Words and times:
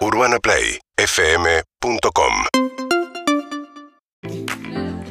UrbanaPlayFM.com 0.00 2.32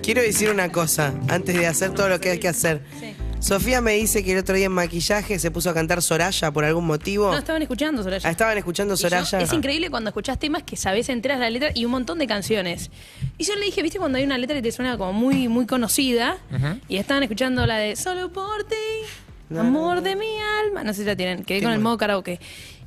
Quiero 0.01 0.21
decir 0.23 0.50
una 0.50 0.71
cosa, 0.71 1.13
antes 1.29 1.55
de 1.55 1.67
hacer 1.67 1.93
todo 1.93 2.09
lo 2.09 2.19
que 2.19 2.31
hay 2.31 2.39
que 2.39 2.47
hacer. 2.47 2.83
Sofía 3.40 3.80
me 3.82 3.94
dice 3.94 4.24
que 4.24 4.32
el 4.33 4.40
otro 4.40 4.56
día 4.56 4.66
en 4.66 4.72
maquillaje 4.72 5.38
se 5.40 5.52
puso 5.52 5.70
a 5.70 5.74
cantar 5.75 6.02
Soraya 6.02 6.52
por 6.52 6.66
algún 6.66 6.86
motivo. 6.88 7.32
No, 7.32 7.38
estaban 7.38 7.62
escuchando 7.62 8.02
Soraya. 8.04 8.28
Ah, 8.28 8.32
estaban 8.32 8.57
escuchando 8.57 8.96
yo- 8.96 9.10
Soraya. 9.10 9.39
es 9.39 9.54
increíble 9.54 9.89
cuando 9.91 10.10
escuchás 10.10 10.39
temas 10.39 10.64
que 10.64 10.75
sabés 10.75 11.08
enteras 11.10 11.40
la 11.40 11.50
letra 11.52 11.70
y 11.74 11.86
un 11.86 11.92
montón 11.92 12.18
de 12.18 12.26
canciones. 12.28 12.90
Y 13.38 13.44
yo 13.46 13.54
le 13.56 13.66
dije, 13.66 13.84
¿viste 13.84 14.00
cuando 14.00 14.18
hay 14.18 14.24
una 14.24 14.38
letra 14.40 14.56
que 14.56 14.64
te 14.64 14.71
suena 14.71 14.98
como 14.98 15.14
muy, 15.14 15.48
muy 15.48 15.68
conocida? 15.68 16.38
Y 16.88 16.98
estaban 16.98 17.21
escuchando 17.24 17.66
la 17.68 17.78
de 17.78 17.96
Solo 17.96 18.32
por 18.34 18.64
ti, 18.64 18.76
amor 19.58 20.02
de 20.02 20.16
mi 20.16 20.36
alma. 20.66 20.84
No 20.84 20.94
sé 20.94 21.02
si 21.02 21.06
la 21.08 21.16
tienen, 21.16 21.44
quedé 21.46 21.62
con 21.62 21.71
el 21.74 21.80
modo 21.80 21.98
karaoke. 21.98 22.40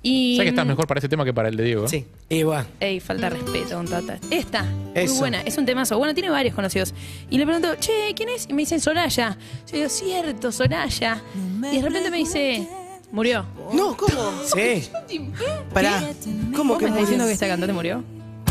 Y. 0.02 0.36
¿Sabes 0.36 0.46
que 0.46 0.50
estás 0.50 0.66
mejor 0.66 0.86
para 0.86 0.98
ese 0.98 1.08
tema 1.08 1.24
que 1.24 1.32
para 1.32 1.48
el 1.48 1.56
de 1.56 1.64
Diego? 1.64 1.86
Sí. 1.88 2.04
Igual. 2.28 2.66
Ey, 2.80 2.98
falta 3.00 3.30
de 3.30 3.36
respeto, 3.36 3.78
un 3.78 3.86
tata. 3.86 4.18
Esta, 4.30 4.64
Eso. 4.94 5.12
muy 5.12 5.20
buena, 5.20 5.42
es 5.42 5.56
un 5.58 5.64
temazo. 5.66 5.96
Bueno, 5.98 6.12
tiene 6.14 6.30
varios 6.30 6.54
conocidos. 6.54 6.92
Y 7.30 7.38
le 7.38 7.44
pregunto, 7.44 7.76
che, 7.78 8.12
¿quién 8.16 8.28
es? 8.30 8.46
Y 8.48 8.52
me 8.54 8.62
dicen 8.62 8.80
Soraya. 8.80 9.36
Yo 9.70 9.76
digo, 9.76 9.88
cierto, 9.88 10.50
Soraya. 10.50 11.22
Y 11.70 11.76
de 11.76 11.82
repente 11.82 12.10
me 12.10 12.16
dice, 12.18 12.66
murió. 13.12 13.46
No, 13.72 13.96
¿cómo? 13.96 14.32
Sí. 14.54 14.88
Pará. 15.72 16.02
¿Cómo 16.56 16.74
¿Vos 16.74 16.78
que 16.78 16.84
me 16.86 16.90
estás 16.90 17.02
diciendo 17.02 17.26
que 17.26 17.32
esta 17.32 17.46
cantante 17.46 17.72
murió? 17.72 18.02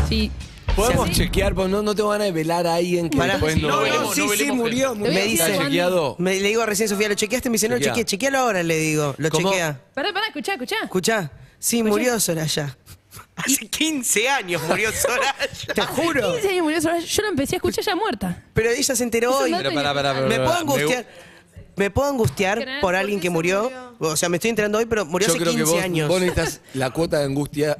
Sí. 0.08 0.30
Podemos 0.74 1.08
Sí. 1.08 1.16
chequear, 1.16 1.54
porque 1.54 1.70
no, 1.70 1.82
no 1.82 1.94
te 1.94 2.00
van 2.00 2.22
a 2.22 2.30
velar 2.30 2.66
a 2.66 2.76
alguien 2.76 3.10
que 3.10 3.18
Pará. 3.18 3.34
después 3.34 3.60
no. 3.60 3.68
No, 3.68 3.76
No, 3.76 3.82
velemos, 3.82 4.14
sí, 4.14 4.20
no 4.22 4.28
sí, 4.28 4.38
velemos 4.38 4.56
murió. 4.56 4.92
¿Está 4.94 5.20
dice- 5.24 5.58
chequeado? 5.58 6.16
Me, 6.18 6.40
le 6.40 6.48
digo 6.48 6.64
recién, 6.64 6.88
Sofía, 6.88 7.10
¿lo 7.10 7.14
chequeaste? 7.14 7.50
Me 7.50 7.54
dice, 7.54 7.68
no, 7.68 7.74
lo 7.74 7.78
Chequea. 7.80 7.92
chequeé. 7.92 8.04
Chequealo 8.06 8.38
ahora, 8.38 8.62
le 8.62 8.78
digo. 8.78 9.14
Lo 9.18 9.28
¿Cómo? 9.28 9.50
chequea. 9.50 9.78
Pará, 9.92 10.14
pará, 10.14 10.26
escuchá, 10.28 10.52
escuchá. 10.54 10.76
Escuchá. 10.84 11.30
Sí, 11.62 11.82
murió 11.84 12.18
Soraya. 12.18 12.76
Hace 13.36 13.66
15 13.68 14.28
años 14.28 14.60
murió 14.68 14.90
Soraya. 15.00 15.34
Te 15.74 15.80
juro. 15.82 16.32
15 16.32 16.48
años 16.48 16.62
murió 16.64 16.80
Soraya. 16.82 17.06
Yo 17.06 17.22
la 17.22 17.28
empecé 17.28 17.54
a 17.54 17.58
escuchar 17.58 17.84
ya 17.84 17.94
muerta. 17.94 18.42
Pero 18.52 18.70
ella 18.70 18.96
se 18.96 19.02
enteró 19.04 19.36
hoy. 19.38 19.52
no 19.52 19.58
Pero 19.58 19.72
pará, 19.72 19.94
pará, 19.94 20.12
pará. 20.12 20.26
¿Me 20.26 20.36
puedo 20.40 20.52
angustiar? 20.54 21.06
¿Me 21.76 21.90
puedo 21.90 22.08
angustiar 22.08 22.66
por 22.80 22.94
alguien 22.96 23.20
que 23.20 23.30
murió? 23.30 23.70
O 24.00 24.16
sea, 24.16 24.28
me 24.28 24.36
estoy 24.38 24.50
enterando 24.50 24.78
hoy, 24.78 24.86
pero 24.86 25.06
murió 25.06 25.28
Yo 25.28 25.34
hace 25.34 25.40
creo 25.42 25.52
que 25.52 25.58
15 25.58 25.72
vos, 25.72 25.82
años. 25.84 26.08
vos 26.08 26.20
necesitas 26.20 26.60
la 26.74 26.90
cuota 26.90 27.18
de 27.20 27.24
angustia 27.26 27.78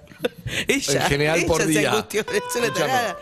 ella, 0.68 0.92
en 1.02 1.08
general 1.08 1.38
ella 1.40 1.46
por 1.48 1.60
se 1.62 1.66
día. 1.68 1.90
angustió. 1.90 2.20
Es 2.22 2.56
una 2.56 2.72
tarada. 2.72 3.18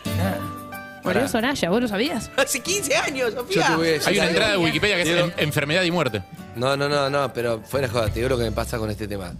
Murió 1.03 1.27
Soraya, 1.27 1.69
¿vos 1.71 1.81
lo 1.81 1.87
sabías? 1.87 2.29
Hace 2.37 2.59
15 2.59 2.95
años, 2.95 3.33
Yo 3.33 3.41
Sofía. 3.41 3.67
te 3.67 3.75
voy 3.75 3.87
a 3.87 3.91
decir 3.93 4.07
Hay 4.09 4.13
una 4.15 4.23
algo. 4.23 4.29
entrada 4.35 4.51
de 4.51 4.57
Wikipedia 4.59 4.95
que 4.97 5.01
es 5.01 5.07
en- 5.09 5.33
enfermedad 5.37 5.81
y 5.83 5.91
muerte. 5.91 6.21
No, 6.55 6.77
no, 6.77 6.87
no, 6.87 7.09
no, 7.09 7.33
pero 7.33 7.61
fuera 7.63 7.87
de 7.87 7.93
joda, 7.93 8.07
te 8.09 8.15
digo 8.19 8.29
lo 8.29 8.37
que 8.37 8.43
me 8.43 8.51
pasa 8.51 8.77
con 8.77 8.89
este 8.91 9.07
tema. 9.07 9.33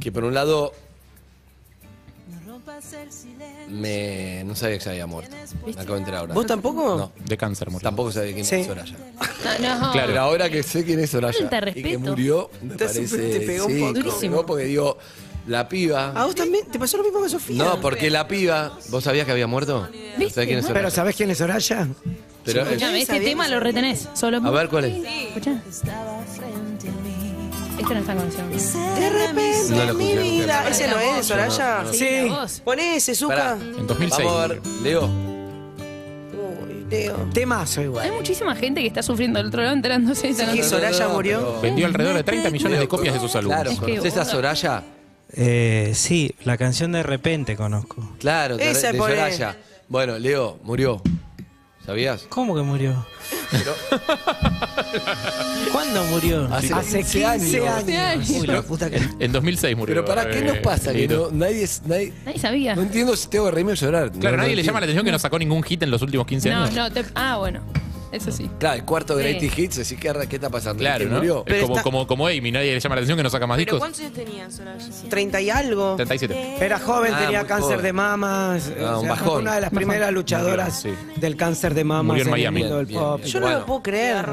Que 0.00 0.12
por 0.12 0.24
un 0.24 0.34
lado. 0.34 0.72
Me. 3.68 4.42
No 4.44 4.54
sabía 4.54 4.78
que 4.78 4.84
se 4.84 4.90
había 4.90 5.06
muerto. 5.06 5.34
Me 5.66 5.72
acabo 5.72 5.94
de 5.94 5.98
enterar 5.98 6.20
ahora. 6.20 6.34
¿Vos 6.34 6.46
tampoco? 6.46 6.96
No, 6.96 7.12
De 7.24 7.36
cáncer 7.36 7.70
murió. 7.70 7.82
tampoco 7.82 8.12
sabía 8.12 8.32
quién 8.32 8.44
Sí. 8.44 8.56
es 8.56 8.66
Soraya. 8.66 8.94
No, 9.60 9.78
no. 9.80 9.92
Claro. 9.92 10.06
Pero 10.08 10.20
ahora 10.20 10.48
que 10.50 10.62
sé 10.62 10.84
quién 10.84 11.00
es 11.00 11.10
Soraya 11.10 11.38
Falta 11.38 11.56
y 11.56 11.60
que 11.60 11.64
respeto. 11.82 11.98
murió, 12.00 12.50
me 12.62 12.74
Te 12.76 12.84
parece. 12.86 13.08
super- 13.08 13.30
te 13.30 13.40
pegó 13.40 13.66
un 13.66 13.72
sí, 13.72 13.80
poco. 13.80 13.92
Durísimo. 13.94 14.46
porque 14.46 14.64
digo, 14.64 14.98
la 15.46 15.68
piba. 15.68 16.12
¿A 16.14 16.26
vos 16.26 16.34
también? 16.34 16.66
¿Te 16.70 16.78
pasó 16.78 16.96
lo 16.98 17.04
mismo 17.04 17.22
que 17.22 17.28
Sofía? 17.28 17.64
No, 17.64 17.80
porque 17.80 18.10
la 18.10 18.28
piba. 18.28 18.78
¿Vos 18.90 19.04
sabías 19.04 19.26
que 19.26 19.32
había 19.32 19.46
muerto? 19.46 19.80
¿No 19.82 20.18
¿Viste? 20.18 20.34
sabés 20.34 20.46
quién 20.48 20.58
es. 20.58 20.64
Soraya? 20.66 20.80
Pero 20.80 20.90
¿sabés 20.90 21.16
quién 21.16 21.30
es 21.30 21.38
Soraya? 21.38 21.88
Pero, 22.44 22.62
Escuchame, 22.62 23.02
este 23.02 23.20
tema 23.20 23.48
lo 23.48 23.60
retenés. 23.60 24.08
Solo 24.14 24.38
A 24.38 24.50
ver, 24.50 24.68
¿cuál 24.68 24.84
es? 24.86 25.04
Escuchá. 25.28 25.62
Esta 27.78 27.94
no 27.94 28.00
está 28.00 28.14
canción. 28.14 28.50
De 28.50 29.10
repente 29.10 29.86
No 29.86 29.94
mi 29.94 30.10
escuché 30.10 30.14
nunca. 30.16 30.22
vida. 30.22 30.68
¿Ese 30.68 30.88
no 30.88 30.98
es 30.98 31.16
de 31.16 31.22
Soraya? 31.22 31.78
no, 31.78 31.84
no. 31.84 31.92
Sí. 31.92 32.08
la 32.28 32.34
voz. 32.40 32.60
Poné 32.60 32.96
ese, 32.96 33.26
Pará. 33.26 33.56
Zuka. 33.56 33.78
En 33.80 33.86
2006. 33.86 34.26
Vamos 34.26 34.42
a 34.42 34.46
ver, 34.48 34.60
Leo. 34.82 35.04
Uy, 35.06 36.86
Leo. 36.90 37.16
Temazo 37.32 37.82
igual. 37.82 38.04
Hay 38.04 38.10
muchísima 38.16 38.54
gente 38.56 38.80
que 38.80 38.86
está 38.88 39.02
sufriendo 39.02 39.38
del 39.38 39.48
otro 39.48 39.62
lado 39.62 39.74
enterándose 39.74 40.22
de 40.26 40.30
esta 40.30 40.44
Sí, 40.44 40.50
noticia. 40.50 40.68
Soraya 40.68 41.08
murió. 41.08 41.38
pero- 41.40 41.60
Vendió 41.60 41.86
alrededor 41.86 42.16
de 42.16 42.24
30 42.24 42.50
millones 42.50 42.80
de 42.80 42.88
copias 42.88 43.14
de 43.14 43.20
sus 43.20 43.34
álbumes. 43.36 43.56
Claro, 43.56 43.70
Es 43.70 43.78
que 43.80 43.90
¿conoces 43.92 44.12
a 44.14 44.16
boludo. 44.18 44.32
Soraya? 44.32 44.82
Eh, 45.32 45.92
sí, 45.94 46.34
la 46.44 46.56
canción 46.56 46.92
de 46.92 47.02
repente 47.02 47.54
conozco. 47.56 48.14
Claro, 48.18 48.56
de, 48.56 48.70
Esa 48.70 48.92
de. 48.92 48.98
Soraya. 48.98 49.56
Bueno, 49.88 50.18
Leo, 50.18 50.58
murió. 50.64 51.00
¿Sabías? 51.84 52.26
¿Cómo 52.28 52.54
que 52.54 52.62
murió? 52.62 53.06
Pero 53.50 53.74
¿Cuándo 55.72 56.04
murió? 56.04 56.48
hace, 56.52 56.72
Hace 56.74 56.98
15 56.98 57.18
15 57.38 57.68
años. 57.68 57.88
años. 57.98 58.30
Uy, 58.30 58.46
la 58.46 58.62
puta 58.62 58.90
que... 58.90 59.00
En 59.18 59.32
2006 59.32 59.76
murió. 59.76 59.94
Pero 59.94 60.04
¿para 60.06 60.28
qué 60.30 60.42
nos 60.42 60.56
eh, 60.56 60.60
pasa? 60.62 60.92
Que 60.92 61.08
no, 61.08 61.30
nadie, 61.30 61.62
es- 61.64 61.82
nadie- 61.86 62.12
Nadie 62.24 62.38
sabía. 62.38 62.74
no 62.74 62.82
entiendo 62.82 63.16
si 63.16 63.28
tengo 63.28 63.46
que 63.46 63.50
reírme 63.52 63.72
o 63.72 63.74
llorar. 63.74 64.10
Claro, 64.12 64.36
No, 64.36 64.42
nadie 64.42 64.54
no 64.54 64.56
le 64.56 64.62
llama 64.62 64.80
la 64.80 64.84
atención 64.84 65.04
que 65.04 65.12
no 65.12 65.18
sacó 65.18 65.38
ningún 65.38 65.62
hit 65.62 65.82
en 65.82 65.90
los 65.90 66.02
últimos 66.02 66.26
15 66.26 66.50
No, 66.50 66.56
años. 66.64 66.74
no, 66.74 66.90
te- 66.92 67.04
ah, 67.14 67.36
bueno. 67.38 67.60
Eso 68.12 68.32
sí. 68.32 68.50
Claro, 68.58 68.76
el 68.76 68.84
cuarto 68.84 69.14
Sí. 69.16 69.22
Greatest 69.22 69.58
Hits, 69.58 69.78
así 69.80 69.96
que 69.96 70.12
¿qué 70.28 70.36
está 70.36 70.48
pasando? 70.50 70.80
Claro, 70.80 71.04
¿Que 71.04 71.10
¿no? 71.10 71.16
murió? 71.16 71.38
Es 71.40 71.44
Pero 71.46 71.62
como, 71.62 71.74
está- 71.74 71.82
como, 71.82 72.06
como 72.06 72.26
Amy, 72.26 72.50
nadie 72.52 72.72
le 72.74 72.80
llama 72.80 72.94
la 72.94 73.00
atención 73.00 73.16
que 73.16 73.22
no 73.22 73.30
saca 73.30 73.46
más 73.46 73.56
¿Pero 73.56 73.64
discos. 73.64 73.78
cuántos 73.80 74.00
años 74.00 74.12
tenía 74.14 74.50
Soraya? 74.50 74.84
30 75.10 75.40
y 75.40 75.50
algo. 75.50 75.96
37. 75.96 76.56
Era 76.64 76.78
joven, 76.78 77.12
Ah, 77.14 77.18
tenía 77.20 77.38
muy 77.40 77.48
cáncer 77.48 77.70
joven. 77.72 77.82
de 77.82 77.92
mamas. 77.92 78.72
Ah, 78.80 78.96
o 78.96 79.00
un 79.00 79.00
sea, 79.02 79.10
bajón. 79.10 79.28
fue 79.28 79.38
Una 79.42 79.54
de 79.56 79.60
las 79.60 79.70
primeras 79.70 80.12
luchadoras 80.12 80.80
Sí. 80.82 80.90
del 81.16 81.36
cáncer 81.36 81.74
de 81.74 81.84
mamas 81.84 82.04
Murió 82.06 82.24
en 82.24 82.30
Miami. 82.30 82.60
mundo 82.60 82.76
del 82.78 82.86
Bien, 82.86 83.00
pop. 83.00 83.16
bien. 83.20 83.28
Yo 83.32 83.40
no 83.40 83.46
Bueno. 83.46 83.58
lo 83.60 83.66
puedo 83.66 83.82
creer. 83.82 84.26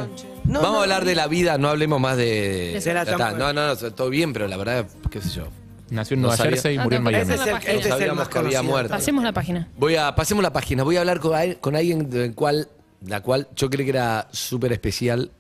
No, 0.46 0.62
Vamos 0.62 0.72
no. 0.74 0.80
a 0.80 0.84
hablar 0.84 1.06
de 1.06 1.16
la 1.16 1.28
vida, 1.28 1.58
no 1.58 1.69
hablemos 1.69 2.00
más 2.00 2.18
de... 2.18 2.80
De 2.84 2.94
la 2.94 3.03
Ya 3.03 3.12
está. 3.12 3.18
Champions. 3.18 3.38
No, 3.40 3.53
no, 3.53 3.68
no, 3.68 3.75
todo 3.94 4.09
bien, 4.09 4.31
pero 4.31 4.47
la 4.47 4.58
verdad, 4.58 4.85
qué 5.09 5.22
sé 5.22 5.30
yo. 5.30 5.47
Nació 5.90 6.16
en 6.16 6.22
No 6.22 6.28
Nueva 6.30 6.38
sabía. 6.38 6.52
Jersey 6.53 6.75
y 6.75 6.80
murió 6.80 6.97
en 6.97 7.03
no, 7.03 7.09
pero 7.12 7.18
Miami. 7.25 7.34
Ese 7.34 7.41
es 7.41 7.47
el, 7.47 7.53
la 7.53 7.59
este 7.59 7.78
es 7.78 7.85
el 7.85 7.91
Sabíamos 7.91 8.18
más 8.18 8.28
que 8.30 8.38
había 8.40 8.50
conocido. 8.50 8.64
muerto. 8.72 8.90
Pasemos 8.94 9.24
la 9.24 9.31
página. 9.34 9.68
Voy 9.78 9.96
a, 9.96 10.16
pasemos 10.16 10.44
la 10.44 10.53
página. 10.53 10.84
Voy 10.84 10.97
a 10.97 11.00
hablar 11.02 11.19
con, 11.19 11.35
al- 11.35 11.58
con 11.59 11.75
alguien 11.75 12.09
del 12.09 12.34
cual, 12.34 12.68
la 13.06 13.22
cual 13.22 13.48
yo 13.56 13.70
creí 13.70 13.86
que 13.86 13.92
era 13.92 14.28
súper 14.32 14.72
especial 14.74 15.32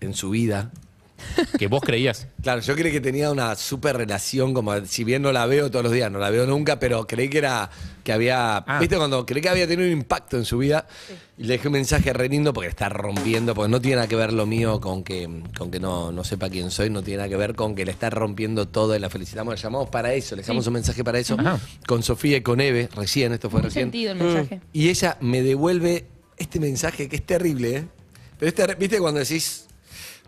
en 0.00 0.14
su 0.14 0.30
vida. 0.30 0.70
Que 1.58 1.66
vos 1.66 1.80
creías. 1.82 2.28
Claro, 2.42 2.60
yo 2.62 2.76
creí 2.76 2.92
que 2.92 3.00
tenía 3.00 3.32
una 3.32 3.56
súper 3.56 3.96
relación, 3.96 4.54
como 4.54 4.72
si 4.86 5.02
bien 5.02 5.20
no 5.22 5.32
la 5.32 5.44
veo 5.46 5.68
todos 5.68 5.82
los 5.82 5.92
días, 5.92 6.10
no 6.12 6.20
la 6.20 6.30
veo 6.30 6.46
nunca, 6.46 6.78
pero 6.78 7.06
creí 7.08 7.28
que 7.28 7.38
era, 7.38 7.68
que 8.04 8.12
había, 8.12 8.58
Ah. 8.58 8.78
viste, 8.78 8.96
cuando 8.96 9.26
creí 9.26 9.42
que 9.42 9.48
había 9.48 9.66
tenido 9.66 9.88
un 9.88 9.98
impacto 9.98 10.36
en 10.36 10.44
su 10.44 10.58
vida, 10.58 10.86
y 11.36 11.42
le 11.42 11.54
dejé 11.54 11.66
un 11.66 11.72
mensaje 11.72 12.12
re 12.12 12.28
lindo 12.28 12.52
porque 12.54 12.68
está 12.70 12.88
rompiendo, 12.88 13.52
porque 13.56 13.68
no 13.68 13.80
tiene 13.80 13.96
nada 13.96 14.06
que 14.08 14.14
ver 14.14 14.32
lo 14.32 14.46
mío 14.46 14.80
con 14.80 15.02
que, 15.02 15.28
con 15.58 15.72
que 15.72 15.80
no, 15.80 16.12
no 16.12 16.22
sepa 16.22 16.48
quién 16.48 16.70
soy, 16.70 16.88
no 16.88 17.02
tiene 17.02 17.18
nada 17.18 17.28
que 17.28 17.36
ver 17.36 17.56
con 17.56 17.74
que 17.74 17.84
le 17.84 17.90
está 17.90 18.08
rompiendo 18.08 18.68
todo 18.68 18.94
y 18.94 19.00
la 19.00 19.10
felicitamos, 19.10 19.54
le 19.56 19.60
llamamos 19.60 19.90
para 19.90 20.14
eso, 20.14 20.36
le 20.36 20.42
dejamos 20.42 20.64
un 20.68 20.74
mensaje 20.74 21.02
para 21.02 21.18
eso, 21.18 21.34
Ajá. 21.38 21.58
con 21.88 22.04
Sofía 22.04 22.36
y 22.36 22.42
con 22.42 22.60
Eve, 22.60 22.88
recién, 22.94 23.32
esto 23.32 23.50
fue 23.50 23.58
Muy 23.60 23.66
recién. 23.70 23.86
sentido 23.86 24.12
el 24.12 24.18
mensaje. 24.18 24.60
Y 24.72 24.88
ella 24.88 25.18
me 25.20 25.42
devuelve 25.42 26.06
este 26.38 26.60
mensaje 26.60 27.08
que 27.08 27.16
es 27.16 27.26
terrible, 27.26 27.76
¿eh? 27.76 27.84
Pero 28.38 28.48
es 28.50 28.54
terri- 28.56 28.78
viste 28.78 28.98
cuando 28.98 29.20
decís, 29.20 29.66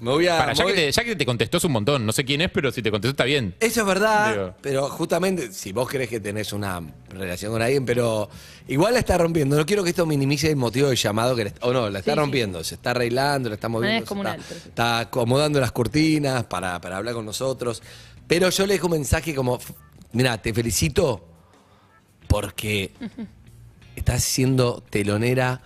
me 0.00 0.10
voy 0.10 0.26
a... 0.26 0.38
Para, 0.38 0.52
ya, 0.54 0.64
que 0.66 0.72
te, 0.72 0.90
ya 0.90 1.04
que 1.04 1.14
te 1.14 1.26
contestó 1.26 1.58
es 1.58 1.64
un 1.64 1.72
montón. 1.72 2.04
No 2.06 2.12
sé 2.12 2.24
quién 2.24 2.40
es, 2.40 2.50
pero 2.50 2.72
si 2.72 2.82
te 2.82 2.90
contestó 2.90 3.10
está 3.10 3.24
bien. 3.24 3.54
Eso 3.60 3.80
es 3.82 3.86
verdad, 3.86 4.32
Digo. 4.32 4.54
pero 4.62 4.88
justamente, 4.88 5.52
si 5.52 5.72
vos 5.72 5.88
crees 5.88 6.08
que 6.08 6.18
tenés 6.20 6.52
una 6.52 6.82
relación 7.10 7.52
con 7.52 7.60
alguien, 7.62 7.84
pero 7.84 8.28
igual 8.66 8.94
la 8.94 9.00
está 9.00 9.18
rompiendo. 9.18 9.56
No 9.56 9.66
quiero 9.66 9.84
que 9.84 9.90
esto 9.90 10.06
minimice 10.06 10.48
el 10.50 10.56
motivo 10.56 10.88
del 10.88 10.96
llamado 10.96 11.36
que 11.36 11.44
le 11.44 11.48
está, 11.50 11.66
o 11.66 11.72
no, 11.72 11.88
la 11.90 11.98
está 12.00 12.12
Sí, 12.12 12.14
sí. 12.16 12.20
rompiendo, 12.20 12.64
se 12.64 12.74
está 12.76 12.90
arreglando, 12.92 13.48
la 13.50 13.54
está 13.56 13.68
moviendo, 13.68 13.98
es 13.98 14.02
se 14.04 14.08
comunal, 14.08 14.36
está, 14.40 14.48
perfecto. 14.48 14.68
está 14.70 14.98
acomodando 15.00 15.60
las 15.60 15.70
cortinas 15.72 16.44
para, 16.44 16.80
para 16.80 16.96
hablar 16.96 17.14
con 17.14 17.26
nosotros. 17.26 17.82
Pero 18.26 18.48
yo 18.50 18.66
le 18.66 18.72
dejo 18.74 18.86
un 18.86 18.92
mensaje 18.94 19.34
como, 19.34 19.60
mira, 20.12 20.40
te 20.40 20.52
felicito 20.54 21.24
porque 22.26 22.92
estás 23.96 24.24
siendo 24.24 24.82
telonera 24.88 25.60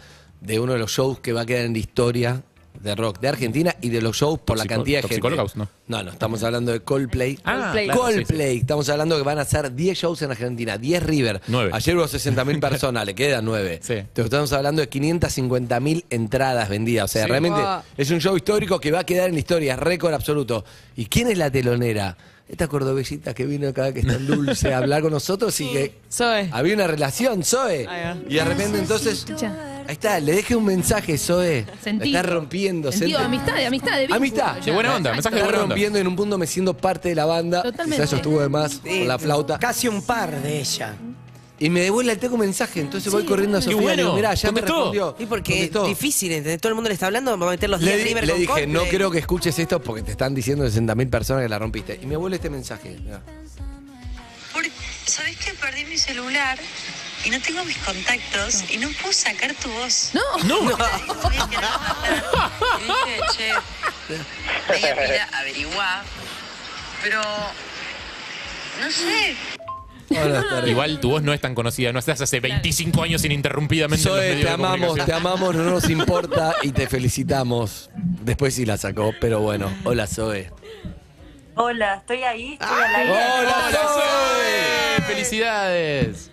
de 0.44 0.60
uno 0.60 0.72
de 0.75 0.78
los 0.78 0.91
shows 0.93 1.19
que 1.21 1.32
va 1.32 1.41
a 1.43 1.47
quedar 1.47 1.65
en 1.65 1.72
la 1.72 1.78
historia 1.78 2.43
de 2.81 2.94
rock 2.97 3.19
de 3.21 3.28
Argentina 3.28 3.75
y 3.81 3.88
de 3.88 4.03
los 4.03 4.16
shows 4.16 4.41
por 4.41 4.59
la 4.59 4.66
cantidad 4.66 5.00
de 5.00 5.09
gente. 5.09 5.31
¿no? 5.55 5.69
No, 5.87 6.03
no, 6.03 6.10
estamos 6.10 6.43
hablando 6.43 6.71
de 6.72 6.81
Coldplay. 6.81 7.38
Ah, 7.44 7.53
Coldplay. 7.72 7.87
claro, 7.87 8.09
sí, 8.09 8.15
Coldplay, 8.16 8.59
estamos 8.59 8.88
hablando 8.91 9.16
que 9.16 9.22
van 9.22 9.38
a 9.38 9.43
hacer 9.43 9.72
10 9.75 9.97
shows 9.99 10.21
en 10.22 10.33
Argentina, 10.33 10.77
10 10.77 11.03
River. 11.03 11.41
Nueve. 11.47 11.71
Ayer 11.72 11.97
hubo 11.97 12.04
60.000 12.04 12.60
personas, 12.71 13.07
le 13.07 13.15
quedan 13.15 13.45
9. 13.45 13.80
Sí. 13.83 13.92
Entonces 13.95 14.24
estamos 14.27 14.53
hablando 14.53 14.83
de 14.83 14.91
550.000 14.91 16.04
entradas 16.10 16.69
vendidas. 16.69 17.04
O 17.04 17.09
sea, 17.13 17.24
Sí. 17.24 17.30
realmente 17.30 17.60
Wow. 17.60 17.80
es 17.97 18.10
un 18.10 18.21
show 18.21 18.36
histórico 18.36 18.78
que 18.80 18.91
va 18.91 19.01
a 19.01 19.04
quedar 19.04 19.28
en 19.28 19.34
la 19.34 19.41
historia, 19.41 19.77
récord 19.77 20.13
absoluto. 20.13 20.65
¿Y 20.97 21.07
quién 21.07 21.28
es 21.28 21.39
la 21.39 21.51
telonera? 21.51 22.16
Esta 22.47 22.69
cordobesita 22.69 23.33
que 23.34 23.47
vino 23.47 23.69
acá, 23.69 23.92
que 23.95 24.01
está 24.01 24.15
en 24.16 24.27
dulce, 24.27 24.74
a 24.74 24.78
hablar 24.78 25.01
con 25.01 25.13
nosotros 25.13 25.59
y 25.60 25.72
que 25.72 25.95
Zoe. 26.13 26.51
había 26.53 26.74
una 26.74 26.86
relación, 26.86 27.42
Zoe. 27.42 27.89
Y 28.28 28.34
de 28.34 28.45
repente 28.45 28.78
entonces, 28.78 29.21
Escucha. 29.21 29.73
Ahí 29.86 29.92
está, 29.92 30.21
le 30.21 30.33
dejé 30.33 30.57
un 30.57 30.65
mensaje, 30.65 31.16
Zoe. 31.19 31.65
Sentí. 31.83 32.10
La 32.10 32.21
está 32.21 32.33
rompiendo. 32.34 32.91
Sentido, 32.92 33.19
sentí- 33.21 33.25
amistad, 33.25 33.54
de 33.57 33.66
amistad, 33.66 33.92
de 33.92 33.98
vínculo. 34.01 34.16
Amistad. 34.16 34.57
De 34.57 34.72
buena 34.72 34.95
onda, 34.97 35.13
mensaje 35.13 35.34
de 35.36 35.41
Está 35.41 35.48
buena 35.51 35.63
onda. 35.65 35.75
rompiendo 35.75 35.98
en 35.98 36.07
un 36.07 36.16
punto 36.16 36.39
me 36.39 36.47
siento 36.47 36.77
parte 36.77 37.09
de 37.10 37.15
la 37.15 37.25
banda. 37.27 37.63
Totalmente. 37.63 37.97
Quizás 37.97 38.09
eso 38.09 38.16
estuvo 38.16 38.41
de 38.41 38.48
más 38.48 38.78
con 38.78 39.09
la 39.09 39.19
flauta. 39.19 39.59
Casi 39.59 39.89
un 39.89 40.03
par 40.03 40.41
de 40.42 40.60
ella. 40.60 40.95
Y 41.57 41.71
me 41.71 41.81
devuelve 41.83 42.10
el 42.13 42.19
tengo 42.19 42.34
un 42.34 42.41
mensaje. 42.41 42.81
Entonces 42.81 43.13
voy 43.13 43.25
corriendo 43.25 43.59
a 43.59 43.63
Sofía 43.63 43.77
y 43.81 43.84
le 43.86 43.97
digo, 43.97 44.09
bueno. 44.10 44.15
mirá, 44.16 44.34
ya 44.34 44.51
me 44.51 44.60
respondió. 44.60 45.15
Y 45.21 45.27
porque 45.27 45.53
Contestó. 45.53 45.83
es 45.84 45.89
difícil, 45.91 46.33
¿entendés? 46.33 46.60
Todo 46.60 46.71
el 46.71 46.75
mundo 46.75 46.89
le 46.89 46.95
está 46.95 47.07
hablando, 47.07 47.31
vamos 47.31 47.47
a 47.47 47.51
meter 47.53 47.71
los 47.71 47.81
Le, 47.81 47.92
10 47.92 47.98
di- 48.03 48.09
River 48.09 48.25
le 48.27 48.33
con 48.33 48.41
dije, 48.57 48.66
no 48.66 48.83
creo 48.91 49.10
que 49.10 49.19
escuches 49.21 49.57
esto 49.60 49.81
porque 49.81 50.03
te 50.03 50.10
están 50.10 50.34
diciendo 50.34 50.66
60.000 50.66 51.09
personas 51.09 51.45
que 51.45 51.48
la 51.48 51.59
rompiste. 51.60 51.98
Y 52.03 52.07
me 52.07 52.16
vuelve 52.16 52.36
este 52.36 52.51
mensaje. 52.51 52.97
mirá. 53.03 53.22
Por- 54.53 54.65
¿sabes 55.07 55.36
que 55.36 55.53
perdí 55.54 55.84
mi 55.84 55.97
celular 55.97 56.59
y 57.24 57.30
no 57.30 57.41
tengo 57.41 57.65
mis 57.65 57.78
contactos 57.78 58.65
y 58.71 58.76
no 58.78 58.88
puedo 59.00 59.12
sacar 59.12 59.54
tu 59.54 59.68
voz? 59.71 60.10
No. 60.12 60.21
No. 60.44 60.60
Voy 60.62 61.36
a 61.38 61.48
querer 61.48 61.71
matar. 61.71 62.50
Y 62.80 62.82
dije, 62.84 63.21
che, 63.36 63.53
media 64.72 64.94
pila, 64.97 65.28
averiguá. 65.38 66.03
Pero, 67.03 67.21
no 68.80 68.91
sé, 68.91 69.36
Hola. 70.10 70.62
Igual 70.66 71.00
tu 71.00 71.10
voz 71.10 71.22
no 71.22 71.32
es 71.32 71.41
tan 71.41 71.54
conocida, 71.54 71.92
no 71.92 71.98
estás 71.98 72.21
hace 72.21 72.38
25 72.41 73.03
años 73.03 73.24
ininterrumpidamente 73.24 74.06
en 74.06 74.15
los 74.15 74.18
Zoe, 74.22 74.28
medios 74.28 74.41
te 74.42 74.47
de 74.47 74.53
amamos, 74.54 74.78
comunicación. 74.80 75.06
te 75.06 75.12
amamos, 75.28 75.54
no 75.54 75.65
nos 75.65 75.91
importa 75.91 76.54
y 76.62 76.72
te 76.72 76.86
felicitamos. 76.86 77.91
Después 77.94 78.54
sí 78.54 78.65
la 78.66 78.76
sacó, 78.76 79.12
pero 79.21 79.41
bueno. 79.41 79.72
Hola, 79.84 80.06
Zoe. 80.06 80.50
Hola, 81.56 81.97
estoy 81.97 82.22
ahí, 82.22 82.53
estoy 82.60 82.82
al 82.82 82.94
aire. 82.94 83.12
¡Hola. 83.12 83.71
Zoe! 83.72 85.03
¡Felicidades! 85.06 86.30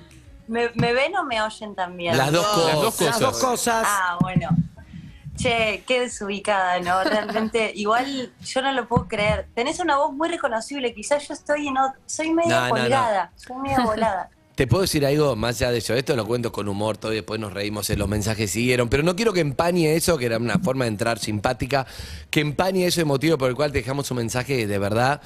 ¿Me, 0.47 0.69
me 0.75 0.93
ven 0.93 1.15
o 1.15 1.23
me 1.23 1.41
oyen 1.41 1.75
también? 1.75 2.17
Las 2.17 2.31
dos 2.31 2.45
cosas. 2.45 2.65
Las 2.73 2.81
dos 2.81 3.01
Las 3.01 3.19
dos 3.19 3.31
cosas. 3.39 3.49
cosas. 3.49 3.87
Ah, 3.87 4.17
bueno. 4.21 4.49
Che, 5.37 5.83
qué 5.87 6.01
desubicada, 6.01 6.79
¿no? 6.81 7.03
Realmente, 7.03 7.71
igual 7.75 8.31
yo 8.43 8.61
no 8.61 8.71
lo 8.73 8.87
puedo 8.87 9.07
creer. 9.07 9.47
Tenés 9.55 9.79
una 9.79 9.97
voz 9.97 10.13
muy 10.13 10.29
reconocible, 10.29 10.93
quizás 10.93 11.27
yo 11.27 11.33
estoy 11.33 11.67
en 11.67 11.75
ot- 11.75 11.95
soy 12.05 12.31
medio 12.31 12.49
No, 12.51 12.61
no, 12.61 12.67
no. 12.67 12.81
colgada, 12.81 13.31
soy 13.37 13.55
medio 13.57 13.83
volada. 13.83 14.29
Te 14.55 14.67
puedo 14.67 14.81
decir 14.81 15.03
algo 15.05 15.35
más 15.35 15.55
allá 15.55 15.71
de 15.71 15.77
eso. 15.79 15.95
Esto 15.95 16.15
lo 16.15 16.27
cuento 16.27 16.51
con 16.51 16.67
humor, 16.67 16.97
todo 16.97 17.13
y 17.13 17.15
después 17.15 17.39
nos 17.39 17.53
reímos, 17.53 17.89
los 17.89 18.07
mensajes 18.07 18.51
siguieron. 18.51 18.89
Pero 18.89 19.01
no 19.01 19.15
quiero 19.15 19.33
que 19.33 19.39
empañe 19.39 19.95
eso, 19.95 20.17
que 20.17 20.25
era 20.27 20.37
una 20.37 20.59
forma 20.59 20.83
de 20.83 20.89
entrar 20.89 21.17
simpática, 21.17 21.87
que 22.29 22.41
empañe 22.41 22.85
eso 22.85 23.03
motivo 23.05 23.37
por 23.39 23.49
el 23.49 23.55
cual 23.55 23.71
te 23.71 23.79
dejamos 23.79 24.11
un 24.11 24.17
mensaje 24.17 24.67
de 24.67 24.77
verdad. 24.77 25.21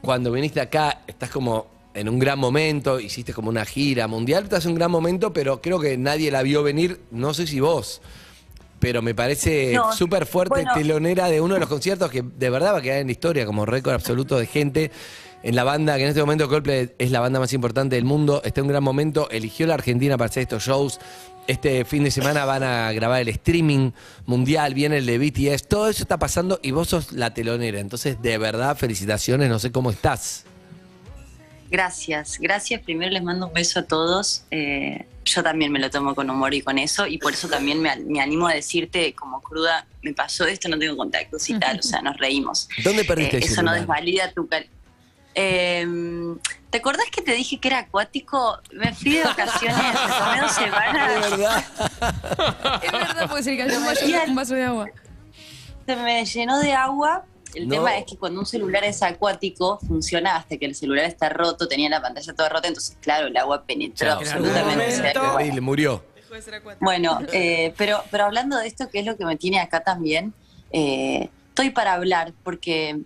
Cuando 0.00 0.32
viniste 0.32 0.60
acá, 0.60 1.02
estás 1.06 1.30
como 1.30 1.66
en 1.98 2.08
un 2.08 2.18
gran 2.18 2.38
momento, 2.38 3.00
hiciste 3.00 3.32
como 3.32 3.48
una 3.48 3.64
gira 3.64 4.06
mundial, 4.06 4.44
estás 4.44 4.64
en 4.64 4.72
un 4.72 4.76
gran 4.78 4.90
momento, 4.90 5.32
pero 5.32 5.60
creo 5.60 5.80
que 5.80 5.96
nadie 5.98 6.30
la 6.30 6.42
vio 6.42 6.62
venir, 6.62 7.00
no 7.10 7.34
sé 7.34 7.46
si 7.46 7.60
vos. 7.60 8.00
Pero 8.78 9.02
me 9.02 9.14
parece 9.14 9.72
No, 9.74 9.92
súper 9.92 10.24
fuerte, 10.26 10.62
bueno. 10.62 10.72
telonera 10.74 11.28
de 11.28 11.40
uno 11.40 11.54
de 11.54 11.60
los 11.60 11.68
conciertos 11.68 12.10
que 12.10 12.22
de 12.22 12.50
verdad 12.50 12.74
va 12.74 12.78
a 12.78 12.82
quedar 12.82 12.98
en 12.98 13.06
la 13.08 13.12
historia 13.12 13.44
como 13.44 13.66
récord 13.66 13.94
absoluto 13.94 14.38
de 14.38 14.46
gente 14.46 14.90
en 15.42 15.56
la 15.56 15.64
banda, 15.64 15.96
que 15.96 16.02
en 16.02 16.08
este 16.08 16.20
momento 16.20 16.48
Coldplay 16.48 16.90
es 16.98 17.10
la 17.10 17.20
banda 17.20 17.40
más 17.40 17.52
importante 17.52 17.96
del 17.96 18.04
mundo, 18.04 18.40
está 18.44 18.60
en 18.60 18.66
un 18.66 18.70
gran 18.70 18.82
momento, 18.84 19.28
eligió 19.30 19.66
la 19.66 19.74
Argentina 19.74 20.16
para 20.16 20.30
hacer 20.30 20.44
estos 20.44 20.64
shows. 20.64 21.00
Este 21.46 21.84
fin 21.84 22.04
de 22.04 22.10
semana 22.10 22.44
van 22.44 22.62
a 22.62 22.92
grabar 22.92 23.22
el 23.22 23.28
streaming 23.28 23.92
mundial, 24.26 24.74
viene 24.74 24.98
el 24.98 25.06
de 25.06 25.18
BTS, 25.18 25.66
todo 25.66 25.88
eso 25.88 26.02
está 26.02 26.18
pasando 26.18 26.60
y 26.62 26.72
vos 26.72 26.88
sos 26.88 27.12
la 27.12 27.32
telonera. 27.34 27.80
Entonces, 27.80 28.20
de 28.20 28.36
verdad, 28.36 28.76
felicitaciones, 28.76 29.48
no 29.48 29.58
sé 29.58 29.72
cómo 29.72 29.90
estás. 29.90 30.44
Gracias, 31.70 32.38
gracias. 32.38 32.80
Primero 32.82 33.10
les 33.10 33.22
mando 33.22 33.48
un 33.48 33.52
beso 33.52 33.80
a 33.80 33.82
todos. 33.82 34.44
Eh, 34.50 35.06
yo 35.24 35.42
también 35.42 35.70
me 35.70 35.78
lo 35.78 35.90
tomo 35.90 36.14
con 36.14 36.30
humor 36.30 36.54
y 36.54 36.62
con 36.62 36.78
eso, 36.78 37.06
y 37.06 37.18
por 37.18 37.34
eso 37.34 37.48
también 37.48 37.80
me, 37.80 37.94
me 37.96 38.20
animo 38.20 38.48
a 38.48 38.54
decirte, 38.54 39.14
como 39.14 39.42
cruda, 39.42 39.86
me 40.02 40.14
pasó 40.14 40.46
esto, 40.46 40.68
no 40.68 40.78
tengo 40.78 40.96
contactos 40.96 41.48
y 41.50 41.58
tal, 41.58 41.78
o 41.78 41.82
sea, 41.82 42.00
nos 42.00 42.16
reímos. 42.16 42.68
¿Dónde 42.82 43.04
perdiste 43.04 43.36
Eh, 43.36 43.40
eso 43.44 43.62
no 43.62 43.72
desvalida 43.72 44.32
tu 44.32 44.48
Eh, 45.34 45.86
¿Te 46.70 46.78
acordás 46.78 47.06
que 47.10 47.22
te 47.22 47.32
dije 47.32 47.58
que 47.58 47.68
era 47.68 47.78
acuático? 47.78 48.58
Me 48.72 48.94
fui 48.94 49.12
de 49.12 49.24
vacaciones, 49.24 49.78
me 49.78 49.92
tomé 50.18 50.40
dos 50.40 50.52
semanas. 50.52 51.30
verdad. 51.30 51.64
Es 52.82 52.92
verdad, 52.92 53.28
puede 53.28 53.42
ser 53.42 53.56
que 53.56 53.62
haya 53.62 53.78
un 54.26 54.34
vaso 54.34 54.54
de 54.54 54.64
agua. 54.64 54.86
Se 55.86 55.96
me 55.96 56.24
llenó 56.24 56.58
de 56.58 56.72
agua. 56.74 57.24
El 57.54 57.66
No. 57.68 57.74
tema 57.76 57.96
es 57.98 58.04
que 58.04 58.16
cuando 58.16 58.40
un 58.40 58.46
celular 58.46 58.84
es 58.84 59.02
acuático, 59.02 59.78
funciona 59.86 60.36
hasta 60.36 60.56
que 60.58 60.66
el 60.66 60.74
celular 60.74 61.04
está 61.06 61.28
roto, 61.28 61.66
tenía 61.68 61.88
la 61.88 62.00
pantalla 62.02 62.32
toda 62.34 62.48
rota, 62.48 62.68
entonces, 62.68 62.96
claro, 63.00 63.26
el 63.28 63.36
agua 63.36 63.64
penetró 63.64 64.06
Chao, 64.08 64.18
absolutamente. 64.18 64.72
En 64.72 64.80
algún 64.80 64.92
o 64.92 64.96
sea, 64.96 65.14
momento- 65.22 65.36
Terrible, 65.38 65.60
murió. 65.60 66.04
Bueno, 66.80 67.18
eh, 67.32 67.72
pero, 67.76 68.02
pero 68.10 68.24
hablando 68.24 68.58
de 68.58 68.66
esto, 68.68 68.88
que 68.90 69.00
es 69.00 69.06
lo 69.06 69.16
que 69.16 69.24
me 69.24 69.36
tiene 69.36 69.60
acá 69.60 69.80
también, 69.82 70.34
eh, 70.72 71.30
estoy 71.48 71.70
para 71.70 71.94
hablar, 71.94 72.32
porque 72.44 73.00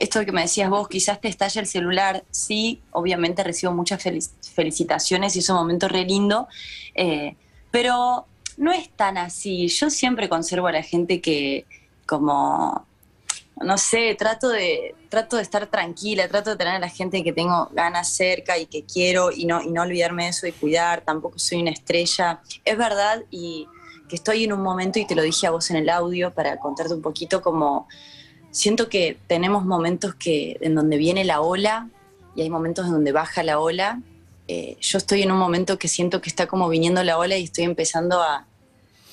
esto 0.00 0.24
que 0.24 0.32
me 0.32 0.40
decías 0.42 0.70
vos, 0.70 0.88
quizás 0.88 1.20
te 1.20 1.28
estalla 1.28 1.60
el 1.60 1.66
celular, 1.66 2.24
sí, 2.30 2.80
obviamente 2.90 3.44
recibo 3.44 3.72
muchas 3.74 4.02
felic- 4.02 4.30
felicitaciones 4.54 5.36
y 5.36 5.40
es 5.40 5.48
un 5.50 5.56
momento 5.56 5.88
re 5.88 6.04
lindo, 6.04 6.48
eh, 6.94 7.36
pero 7.70 8.24
no 8.56 8.72
es 8.72 8.88
tan 8.90 9.18
así. 9.18 9.68
Yo 9.68 9.90
siempre 9.90 10.28
conservo 10.30 10.68
a 10.68 10.72
la 10.72 10.82
gente 10.82 11.20
que 11.20 11.66
como 12.06 12.86
no 13.62 13.78
sé, 13.78 14.14
trato 14.18 14.48
de, 14.48 14.94
trato 15.08 15.36
de 15.36 15.42
estar 15.42 15.66
tranquila, 15.66 16.28
trato 16.28 16.50
de 16.50 16.56
tener 16.56 16.74
a 16.74 16.78
la 16.78 16.88
gente 16.88 17.22
que 17.22 17.32
tengo 17.32 17.68
ganas 17.72 18.08
cerca 18.08 18.58
y 18.58 18.66
que 18.66 18.84
quiero 18.84 19.30
y 19.30 19.46
no, 19.46 19.62
y 19.62 19.70
no 19.70 19.82
olvidarme 19.82 20.24
de 20.24 20.30
eso 20.30 20.46
y 20.46 20.52
cuidar, 20.52 21.02
tampoco 21.02 21.38
soy 21.38 21.62
una 21.62 21.70
estrella. 21.70 22.40
Es 22.64 22.76
verdad 22.76 23.22
y 23.30 23.68
que 24.08 24.16
estoy 24.16 24.44
en 24.44 24.52
un 24.52 24.62
momento, 24.62 24.98
y 24.98 25.06
te 25.06 25.14
lo 25.14 25.22
dije 25.22 25.46
a 25.46 25.50
vos 25.50 25.70
en 25.70 25.76
el 25.76 25.88
audio 25.88 26.32
para 26.32 26.58
contarte 26.58 26.94
un 26.94 27.02
poquito, 27.02 27.42
como 27.42 27.88
siento 28.50 28.88
que 28.88 29.18
tenemos 29.26 29.64
momentos 29.64 30.14
que, 30.14 30.58
en 30.60 30.74
donde 30.74 30.96
viene 30.96 31.24
la 31.24 31.40
ola 31.40 31.88
y 32.36 32.42
hay 32.42 32.50
momentos 32.50 32.86
en 32.86 32.92
donde 32.92 33.12
baja 33.12 33.42
la 33.42 33.60
ola. 33.60 34.00
Eh, 34.46 34.76
yo 34.80 34.98
estoy 34.98 35.22
en 35.22 35.32
un 35.32 35.38
momento 35.38 35.78
que 35.78 35.88
siento 35.88 36.20
que 36.20 36.28
está 36.28 36.46
como 36.46 36.68
viniendo 36.68 37.02
la 37.02 37.18
ola 37.18 37.36
y 37.38 37.44
estoy 37.44 37.64
empezando 37.64 38.20
a, 38.20 38.46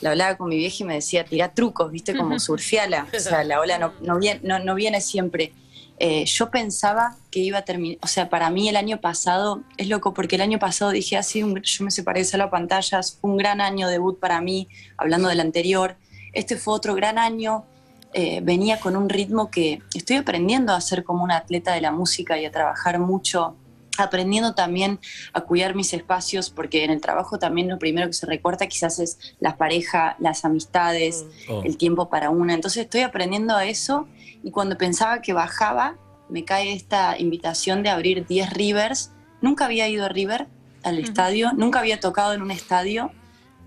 la 0.02 0.12
hablaba 0.12 0.36
con 0.38 0.50
mi 0.50 0.58
vieja 0.58 0.78
y 0.80 0.84
me 0.84 0.96
decía, 0.96 1.24
tira 1.24 1.54
trucos, 1.54 1.92
viste, 1.92 2.16
como 2.16 2.40
surfiala. 2.40 3.08
O 3.16 3.20
sea, 3.20 3.44
la 3.44 3.60
ola 3.60 3.78
no, 3.78 3.94
no, 4.02 4.20
viene, 4.20 4.42
no, 4.44 4.60
no 4.60 4.76
viene 4.76 5.00
siempre. 5.00 5.54
Eh, 6.00 6.26
yo 6.26 6.50
pensaba 6.50 7.16
que 7.30 7.40
iba 7.40 7.60
a 7.60 7.62
terminar, 7.62 8.00
o 8.02 8.08
sea, 8.08 8.28
para 8.28 8.50
mí 8.50 8.68
el 8.68 8.76
año 8.76 9.00
pasado, 9.00 9.62
es 9.78 9.88
loco, 9.88 10.16
porque 10.16 10.36
el 10.36 10.42
año 10.42 10.58
pasado 10.58 10.90
dije, 10.90 11.16
así, 11.16 11.42
yo 11.42 11.86
me 11.86 11.92
separé 11.92 12.22
de 12.22 12.26
Sala 12.26 12.50
Pantallas, 12.50 13.20
fue 13.22 13.30
un 13.30 13.38
gran 13.38 13.62
año 13.62 13.88
debut 13.88 14.20
para 14.20 14.42
mí, 14.42 14.68
hablando 14.98 15.30
del 15.30 15.40
anterior. 15.40 15.96
Este 16.34 16.58
fue 16.58 16.74
otro 16.74 16.96
gran 16.96 17.20
año, 17.20 17.66
eh, 18.14 18.40
venía 18.42 18.80
con 18.80 18.96
un 18.96 19.10
ritmo 19.10 19.52
que 19.52 19.84
estoy 19.94 20.18
aprendiendo 20.18 20.74
a 20.74 20.82
ser 20.82 21.04
como 21.04 21.24
una 21.24 21.38
atleta 21.38 21.74
de 21.74 21.82
la 21.82 21.92
música 21.92 22.40
y 22.40 22.46
a 22.46 22.52
trabajar 22.52 22.98
mucho 22.98 23.56
aprendiendo 23.98 24.54
también 24.54 25.00
a 25.34 25.42
cuidar 25.42 25.76
mis 25.76 25.94
espacios, 25.94 26.50
porque 26.50 26.84
en 26.84 26.92
el 26.92 27.02
trabajo 27.02 27.40
también 27.40 27.68
lo 27.68 27.78
primero 27.78 28.08
que 28.08 28.14
se 28.14 28.26
recorta 28.26 28.68
quizás 28.68 29.00
es 29.00 29.18
la 29.40 29.58
pareja, 29.58 30.16
las 30.20 30.46
amistades, 30.46 31.26
Oh. 31.50 31.62
el 31.64 31.78
tiempo 31.78 32.10
para 32.10 32.30
una. 32.30 32.54
Entonces 32.54 32.84
estoy 32.84 33.02
aprendiendo 33.02 33.56
a 33.56 33.66
eso 33.66 34.08
y 34.44 34.52
cuando 34.52 34.78
pensaba 34.78 35.22
que 35.22 35.34
bajaba, 35.34 35.96
me 36.30 36.46
cae 36.46 36.72
esta 36.74 37.20
invitación 37.20 37.84
de 37.84 37.90
abrir 37.90 38.26
10 38.26 38.52
Rivers. 38.54 39.12
Nunca 39.42 39.66
había 39.66 39.88
ido 39.90 40.06
a 40.06 40.10
River 40.10 40.48
al 40.84 40.98
estadio, 40.98 41.52
nunca 41.54 41.80
había 41.80 42.00
tocado 42.00 42.34
en 42.34 42.42
un 42.42 42.52
estadio. 42.52 43.12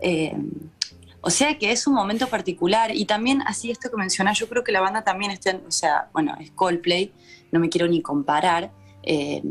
Eh, 0.01 0.35
o 1.21 1.31
sea 1.31 1.57
que 1.59 1.71
es 1.73 1.87
un 1.87 1.95
momento 1.95 2.27
particular 2.29 2.95
y 2.95 3.05
también 3.07 3.43
así 3.47 3.71
esto 3.71 3.91
que 3.91 3.97
mencionás, 3.97 4.39
yo 4.39 4.49
creo 4.49 4.65
que 4.65 4.73
la 4.73 4.81
banda 4.81 5.03
también 5.05 5.31
está, 5.31 5.51
en- 5.51 5.63
o 5.67 5.71
sea, 5.71 6.09
bueno, 6.13 6.35
es 6.41 6.51
Coldplay, 6.51 7.13
no 7.53 7.61
me 7.61 7.69
quiero 7.69 7.87
ni 7.87 8.03
comparar, 8.03 8.71
eh, 9.03 9.43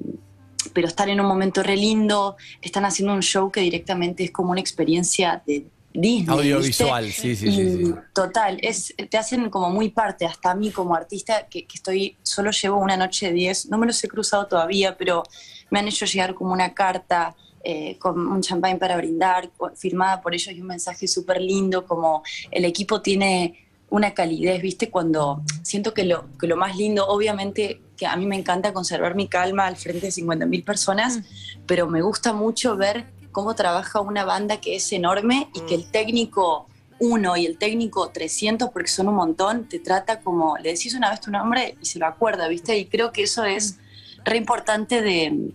pero 0.74 0.88
están 0.88 1.10
en 1.10 1.20
un 1.20 1.27
momento 1.27 1.63
re 1.63 1.75
lindo, 1.75 2.38
están 2.62 2.86
haciendo 2.86 3.13
un 3.13 3.22
show 3.22 3.51
que 3.51 3.62
directamente 3.62 4.24
es 4.24 4.32
como 4.32 4.51
una 4.51 4.62
experiencia 4.62 5.41
de 5.46 5.65
Disney. 5.93 6.25
Audiovisual, 6.27 7.05
¿viste? 7.05 7.22
sí, 7.22 7.36
sí, 7.36 7.51
sí, 7.51 7.62
Y 7.62 7.86
sí. 7.86 7.93
Total, 8.13 8.58
es, 8.62 8.93
te 9.10 9.17
hacen 9.17 9.50
como 9.50 9.70
muy 9.70 9.89
parte, 9.89 10.25
hasta 10.25 10.51
a 10.51 10.55
mí 10.55 10.72
como 10.72 10.96
artista, 10.96 11.48
que, 11.48 11.65
que 11.65 11.75
estoy, 11.75 12.17
solo 12.24 12.51
llevo 12.51 12.77
una 12.77 12.98
noche 12.98 13.27
de 13.27 13.34
10, 13.34 13.70
no 13.70 13.77
me 13.77 13.86
los 13.86 14.03
he 14.03 14.08
cruzado 14.08 14.48
todavía, 14.48 14.98
pero 14.98 15.24
me 15.70 15.79
han 15.79 15.88
hecho 15.88 16.05
llegar 16.05 16.34
como 16.34 16.53
una 16.53 16.74
carta 16.74 17.36
eh, 17.65 17.98
con 17.98 18.27
un 18.27 18.41
champán 18.41 18.77
para 18.77 18.98
brindar, 18.98 19.50
firmada 19.75 20.22
por 20.22 20.34
ellos 20.34 20.53
y 20.53 20.60
un 20.60 20.67
mensaje 20.67 21.08
súper 21.08 21.39
lindo, 21.39 21.86
como 21.86 22.22
el 22.51 22.65
equipo 22.65 23.01
tiene 23.01 23.67
una 23.93 24.15
calidez, 24.15 24.59
¿viste? 24.59 24.89
Cuando 24.89 25.43
siento 25.62 25.93
que 25.93 26.03
lo, 26.03 26.25
que 26.39 26.47
lo 26.47 26.57
más 26.57 26.75
lindo, 26.75 27.05
obviamente 27.07 27.79
que 27.95 28.07
a 28.07 28.15
mí 28.15 28.25
me 28.25 28.35
encanta 28.35 28.73
conservar 28.73 29.13
mi 29.13 29.27
calma 29.27 29.67
al 29.67 29.77
frente 29.77 30.07
de 30.07 30.12
50.000 30.12 30.65
personas, 30.65 31.19
pero 31.67 31.88
me 31.88 32.01
gusta 32.01 32.33
mucho 32.33 32.75
ver 32.75 33.05
cómo 33.31 33.53
trabaja 33.53 34.01
una 34.01 34.25
banda 34.25 34.57
que 34.59 34.77
es 34.77 34.91
enorme 34.93 35.47
y 35.53 35.59
que 35.67 35.75
el 35.75 35.85
técnico 35.85 36.67
1 36.97 37.38
y 37.38 37.45
el 37.45 37.59
técnico 37.59 38.09
300, 38.09 38.71
porque 38.71 38.89
son 38.89 39.09
un 39.09 39.15
montón, 39.15 39.69
te 39.69 39.77
trata 39.77 40.21
como, 40.21 40.57
le 40.57 40.69
decís 40.73 40.95
una 40.95 41.12
vez 41.12 41.21
tu 41.21 41.29
nombre 41.29 41.77
y 41.79 41.85
se 41.85 42.00
lo 42.00 42.07
acuerda, 42.07 42.47
¿viste? 42.47 42.75
Y 42.75 42.85
creo 42.85 43.12
que 43.12 43.21
eso 43.21 43.45
es 43.45 43.77
re 44.25 44.38
importante 44.38 45.03
de, 45.03 45.51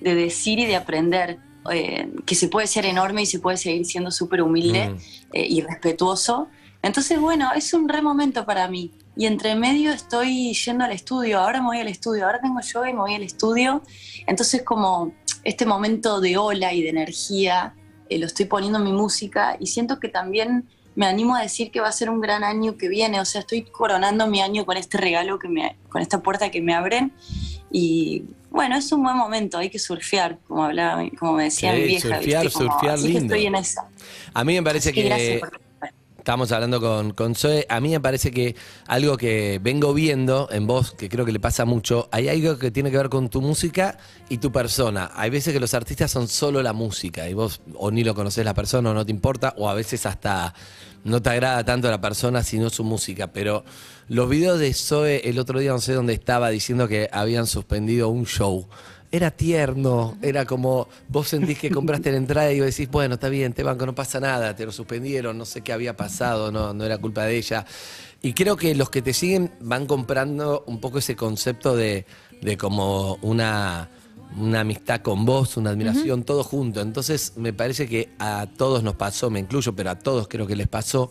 de 0.00 0.14
decir 0.16 0.58
y 0.58 0.66
de 0.66 0.74
aprender, 0.74 1.38
eh, 1.70 2.08
que 2.26 2.34
se 2.34 2.48
puede 2.48 2.66
ser 2.66 2.84
enorme 2.84 3.22
y 3.22 3.26
se 3.26 3.38
puede 3.38 3.58
seguir 3.58 3.86
siendo 3.86 4.10
súper 4.10 4.42
humilde 4.42 4.88
Mm. 4.88 4.96
eh, 5.34 5.46
y 5.48 5.60
respetuoso. 5.60 6.48
Entonces, 6.82 7.18
bueno, 7.20 7.50
es 7.54 7.72
un 7.74 7.88
re 7.88 8.02
momento 8.02 8.44
para 8.44 8.68
mí. 8.68 8.92
Y 9.16 9.26
entre 9.26 9.54
medio 9.54 9.92
estoy 9.92 10.52
yendo 10.54 10.84
al 10.84 10.92
estudio, 10.92 11.40
ahora 11.40 11.60
me 11.60 11.66
voy 11.68 11.80
al 11.80 11.88
estudio, 11.88 12.26
ahora 12.26 12.40
tengo 12.40 12.60
yoga 12.60 12.90
y 12.90 12.92
me 12.92 13.00
voy 13.00 13.14
al 13.14 13.22
estudio. 13.22 13.82
Entonces, 14.26 14.62
como 14.62 15.12
este 15.42 15.64
momento 15.66 16.20
de 16.20 16.36
ola 16.36 16.72
y 16.72 16.82
de 16.82 16.90
energía, 16.90 17.74
eh, 18.08 18.18
lo 18.18 18.26
estoy 18.26 18.44
poniendo 18.46 18.78
en 18.78 18.84
mi 18.84 18.92
música 18.92 19.56
y 19.58 19.66
siento 19.68 19.98
que 19.98 20.08
también 20.08 20.68
me 20.94 21.06
animo 21.06 21.34
a 21.34 21.42
decir 21.42 21.70
que 21.70 21.80
va 21.80 21.88
a 21.88 21.92
ser 21.92 22.08
un 22.10 22.20
gran 22.20 22.44
año 22.44 22.76
que 22.76 22.88
viene. 22.88 23.20
O 23.20 23.24
sea, 23.24 23.40
estoy 23.40 23.62
coronando 23.62 24.26
mi 24.26 24.40
año 24.40 24.64
con 24.64 24.76
este 24.76 24.98
regalo, 24.98 25.38
que 25.38 25.48
me, 25.48 25.76
con 25.88 26.02
esta 26.02 26.22
puerta 26.22 26.50
que 26.50 26.60
me 26.62 26.74
abren. 26.74 27.12
Y 27.70 28.24
bueno, 28.50 28.76
es 28.76 28.90
un 28.92 29.02
buen 29.02 29.16
momento, 29.16 29.58
hay 29.58 29.68
que 29.70 29.78
surfear, 29.78 30.38
como 30.46 30.64
hablaba, 30.64 31.02
como 31.18 31.32
me 31.34 31.44
decía 31.44 31.72
Sí, 31.74 31.80
mi 31.80 31.86
vieja. 31.86 32.08
surfear, 32.16 32.44
¿viste? 32.44 32.58
Como, 32.58 32.72
surfear 32.72 32.94
así 32.94 33.06
que 33.08 33.12
lindo. 33.18 33.34
estoy 33.34 33.46
en 33.46 33.54
esa. 33.56 33.88
A 34.32 34.44
mí 34.44 34.54
me 34.54 34.62
parece 34.62 34.92
que 34.92 35.38
por 35.40 35.60
Estábamos 36.26 36.50
hablando 36.50 36.80
con, 36.80 37.12
con 37.12 37.36
Zoe. 37.36 37.64
A 37.68 37.78
mí 37.78 37.90
me 37.90 38.00
parece 38.00 38.32
que 38.32 38.56
algo 38.88 39.16
que 39.16 39.60
vengo 39.62 39.94
viendo 39.94 40.48
en 40.50 40.66
vos, 40.66 40.90
que 40.90 41.08
creo 41.08 41.24
que 41.24 41.30
le 41.30 41.38
pasa 41.38 41.64
mucho, 41.64 42.08
hay 42.10 42.28
algo 42.28 42.58
que 42.58 42.72
tiene 42.72 42.90
que 42.90 42.96
ver 42.96 43.08
con 43.08 43.28
tu 43.28 43.40
música 43.40 43.96
y 44.28 44.38
tu 44.38 44.50
persona. 44.50 45.12
Hay 45.14 45.30
veces 45.30 45.54
que 45.54 45.60
los 45.60 45.72
artistas 45.72 46.10
son 46.10 46.26
solo 46.26 46.64
la 46.64 46.72
música 46.72 47.28
y 47.28 47.34
vos 47.34 47.60
o 47.76 47.92
ni 47.92 48.02
lo 48.02 48.16
conoces 48.16 48.44
la 48.44 48.54
persona 48.54 48.90
o 48.90 48.94
no 48.94 49.06
te 49.06 49.12
importa, 49.12 49.54
o 49.56 49.68
a 49.68 49.74
veces 49.74 50.04
hasta 50.04 50.52
no 51.04 51.22
te 51.22 51.30
agrada 51.30 51.64
tanto 51.64 51.88
la 51.88 52.00
persona 52.00 52.42
sino 52.42 52.70
su 52.70 52.82
música. 52.82 53.28
Pero 53.28 53.64
los 54.08 54.28
videos 54.28 54.58
de 54.58 54.74
Zoe 54.74 55.30
el 55.30 55.38
otro 55.38 55.60
día, 55.60 55.70
no 55.70 55.78
sé 55.78 55.92
dónde 55.92 56.14
estaba, 56.14 56.50
diciendo 56.50 56.88
que 56.88 57.08
habían 57.12 57.46
suspendido 57.46 58.08
un 58.08 58.26
show. 58.26 58.66
Era 59.16 59.30
tierno, 59.30 60.18
era 60.20 60.44
como 60.44 60.88
vos 61.08 61.28
sentís 61.28 61.58
que 61.58 61.70
compraste 61.70 62.10
la 62.10 62.18
entrada 62.18 62.52
y 62.52 62.60
vos 62.60 62.66
decís, 62.66 62.90
bueno, 62.90 63.14
está 63.14 63.30
bien, 63.30 63.54
te 63.54 63.62
banco, 63.62 63.86
no 63.86 63.94
pasa 63.94 64.20
nada, 64.20 64.54
te 64.54 64.66
lo 64.66 64.72
suspendieron, 64.72 65.38
no 65.38 65.46
sé 65.46 65.62
qué 65.62 65.72
había 65.72 65.96
pasado, 65.96 66.52
no, 66.52 66.74
no 66.74 66.84
era 66.84 66.98
culpa 66.98 67.24
de 67.24 67.38
ella. 67.38 67.64
Y 68.20 68.34
creo 68.34 68.58
que 68.58 68.74
los 68.74 68.90
que 68.90 69.00
te 69.00 69.14
siguen 69.14 69.52
van 69.60 69.86
comprando 69.86 70.64
un 70.66 70.80
poco 70.80 70.98
ese 70.98 71.16
concepto 71.16 71.74
de, 71.74 72.04
de 72.42 72.58
como 72.58 73.14
una, 73.22 73.88
una 74.36 74.60
amistad 74.60 75.00
con 75.00 75.24
vos, 75.24 75.56
una 75.56 75.70
admiración, 75.70 76.22
todo 76.22 76.44
junto. 76.44 76.82
Entonces 76.82 77.32
me 77.36 77.54
parece 77.54 77.88
que 77.88 78.10
a 78.18 78.46
todos 78.58 78.82
nos 78.82 78.96
pasó, 78.96 79.30
me 79.30 79.40
incluyo, 79.40 79.74
pero 79.74 79.92
a 79.92 79.98
todos 79.98 80.28
creo 80.28 80.46
que 80.46 80.56
les 80.56 80.68
pasó 80.68 81.10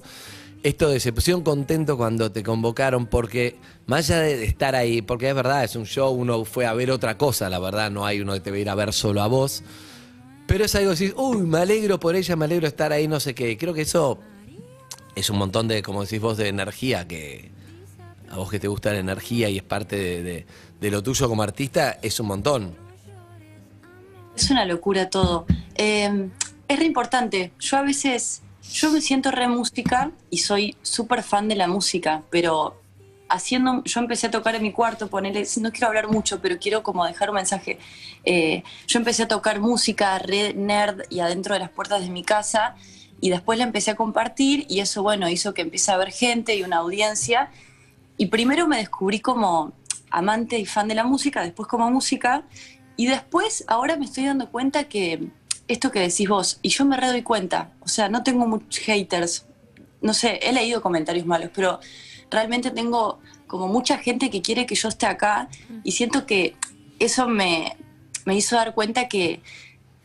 esto 0.66 0.90
de 0.90 1.00
se 1.00 1.14
pusieron 1.14 1.44
contento 1.44 1.96
cuando 1.96 2.32
te 2.32 2.42
convocaron 2.42 3.06
porque 3.06 3.56
más 3.86 4.10
allá 4.10 4.22
de 4.22 4.46
estar 4.46 4.74
ahí, 4.76 5.04
porque 5.04 5.30
es 5.30 5.36
verdad, 5.36 5.64
es 5.64 5.76
un 5.76 5.86
show, 5.86 6.12
uno 6.12 6.44
fue 6.44 6.66
a 6.66 6.74
ver 6.74 6.90
otra 6.90 7.20
cosa, 7.20 7.50
la 7.52 7.60
verdad, 7.60 7.92
no 7.92 8.04
hay 8.04 8.20
uno 8.20 8.34
que 8.34 8.40
te 8.40 8.50
va 8.50 8.58
a 8.58 8.60
ir 8.60 8.70
a 8.70 8.76
ver 8.76 8.92
solo 8.92 9.22
a 9.22 9.28
vos. 9.28 9.62
Pero 10.48 10.66
es 10.66 10.74
algo 10.74 10.92
así, 10.92 11.14
uy, 11.16 11.44
me 11.44 11.60
alegro 11.60 12.00
por 12.00 12.16
ella, 12.16 12.36
me 12.36 12.46
alegro 12.46 12.68
estar 12.68 12.92
ahí, 12.92 13.08
no 13.08 13.20
sé 13.20 13.36
qué. 13.36 13.58
Creo 13.60 13.76
que 13.76 13.82
eso 13.82 14.18
es 15.16 15.30
un 15.30 15.38
montón 15.38 15.68
de, 15.68 15.84
como 15.84 16.02
decís 16.02 16.20
vos, 16.20 16.36
de 16.36 16.48
energía 16.48 17.08
que 17.08 17.52
a 18.32 18.38
vos 18.38 18.50
que 18.50 18.60
te 18.60 18.68
gusta 18.68 18.92
la 18.92 19.00
energía 19.00 19.50
y 19.50 19.58
es 19.58 19.64
parte 19.64 20.46
de 20.80 20.92
lo 20.92 21.04
tuyo 21.04 21.30
como 21.30 21.44
artista, 21.44 22.00
es 22.02 22.20
un 22.20 22.26
montón. 22.26 22.76
Es 24.36 24.50
una 24.50 24.66
locura 24.66 25.12
todo. 25.12 25.46
Eh, 25.76 26.30
es 26.68 26.80
re 26.80 26.86
importante. 26.86 27.52
Yo 27.60 27.78
a 27.78 27.84
veces, 27.84 28.42
yo 28.72 28.92
me 28.92 29.02
siento 29.02 29.32
re 29.32 29.48
música 29.48 30.12
y 30.30 30.40
soy 30.40 30.76
súper 30.82 31.24
fan 31.24 31.48
de 31.48 31.56
la 31.56 31.68
música, 31.68 32.24
pero 32.30 32.82
haciendo, 33.30 33.84
yo 33.84 34.00
empecé 34.00 34.28
a 34.28 34.32
tocar 34.32 34.56
en 34.56 34.62
mi 34.62 34.72
cuarto, 34.72 35.08
ponerle, 35.08 35.46
no 35.60 35.72
quiero 35.72 35.88
hablar 35.88 36.10
mucho, 36.10 36.42
pero 36.42 36.58
quiero 36.60 36.84
como 36.84 37.06
dejar 37.06 37.30
un 37.30 37.36
mensaje. 37.36 37.80
Eh, 38.24 38.64
yo 38.88 39.00
empecé 39.00 39.24
a 39.24 39.28
tocar 39.28 39.60
música 39.60 40.18
re 40.20 40.54
nerd 40.54 41.02
y 41.10 41.20
adentro 41.20 41.54
de 41.54 41.60
las 41.60 41.70
puertas 41.70 42.02
de 42.02 42.10
mi 42.10 42.24
casa 42.24 42.76
y 43.22 43.30
después 43.30 43.58
la 43.58 43.66
empecé 43.66 43.92
a 43.92 43.96
compartir 43.96 44.66
y 44.70 44.80
eso, 44.80 45.02
bueno, 45.04 45.30
hizo 45.30 45.54
que 45.54 45.62
empiece 45.62 45.92
a 45.92 45.96
haber 45.96 46.12
gente 46.12 46.56
y 46.56 46.64
una 46.64 46.78
audiencia. 46.78 47.50
Y 48.18 48.28
primero 48.28 48.68
me 48.68 48.78
descubrí 48.78 49.20
como 49.20 49.74
amante 50.10 50.58
y 50.60 50.66
fan 50.66 50.88
de 50.88 50.96
la 50.96 51.04
música, 51.04 51.42
después 51.42 51.68
como 51.68 51.90
música, 51.92 52.44
y 52.98 53.08
después 53.08 53.66
ahora 53.68 53.98
me 53.98 54.06
estoy 54.06 54.26
dando 54.26 54.50
cuenta 54.50 54.86
que 54.86 55.28
esto 55.68 55.92
que 55.92 56.00
decís 56.00 56.28
vos, 56.30 56.60
y 56.62 56.70
yo 56.70 56.86
me 56.86 56.98
re 56.98 57.08
doy 57.08 57.22
cuenta, 57.24 57.72
o 57.82 57.88
sea, 57.88 58.10
no 58.10 58.24
tengo 58.24 58.46
muchos 58.48 58.78
haters, 58.84 59.46
no 60.02 60.14
sé, 60.14 60.40
he 60.44 60.54
leído 60.54 60.82
comentarios 60.82 61.26
malos, 61.26 61.50
pero 61.54 61.80
realmente 62.30 62.70
tengo 62.72 63.20
como 63.48 63.68
mucha 63.68 63.98
gente 63.98 64.30
que 64.30 64.42
quiere 64.42 64.66
que 64.66 64.76
yo 64.76 64.90
esté 64.90 65.06
acá 65.08 65.48
y 65.84 65.92
siento 65.94 66.26
que 66.26 66.56
eso 67.00 67.28
me, 67.28 67.76
me 68.26 68.36
hizo 68.36 68.56
dar 68.56 68.74
cuenta 68.74 69.08
que 69.08 69.42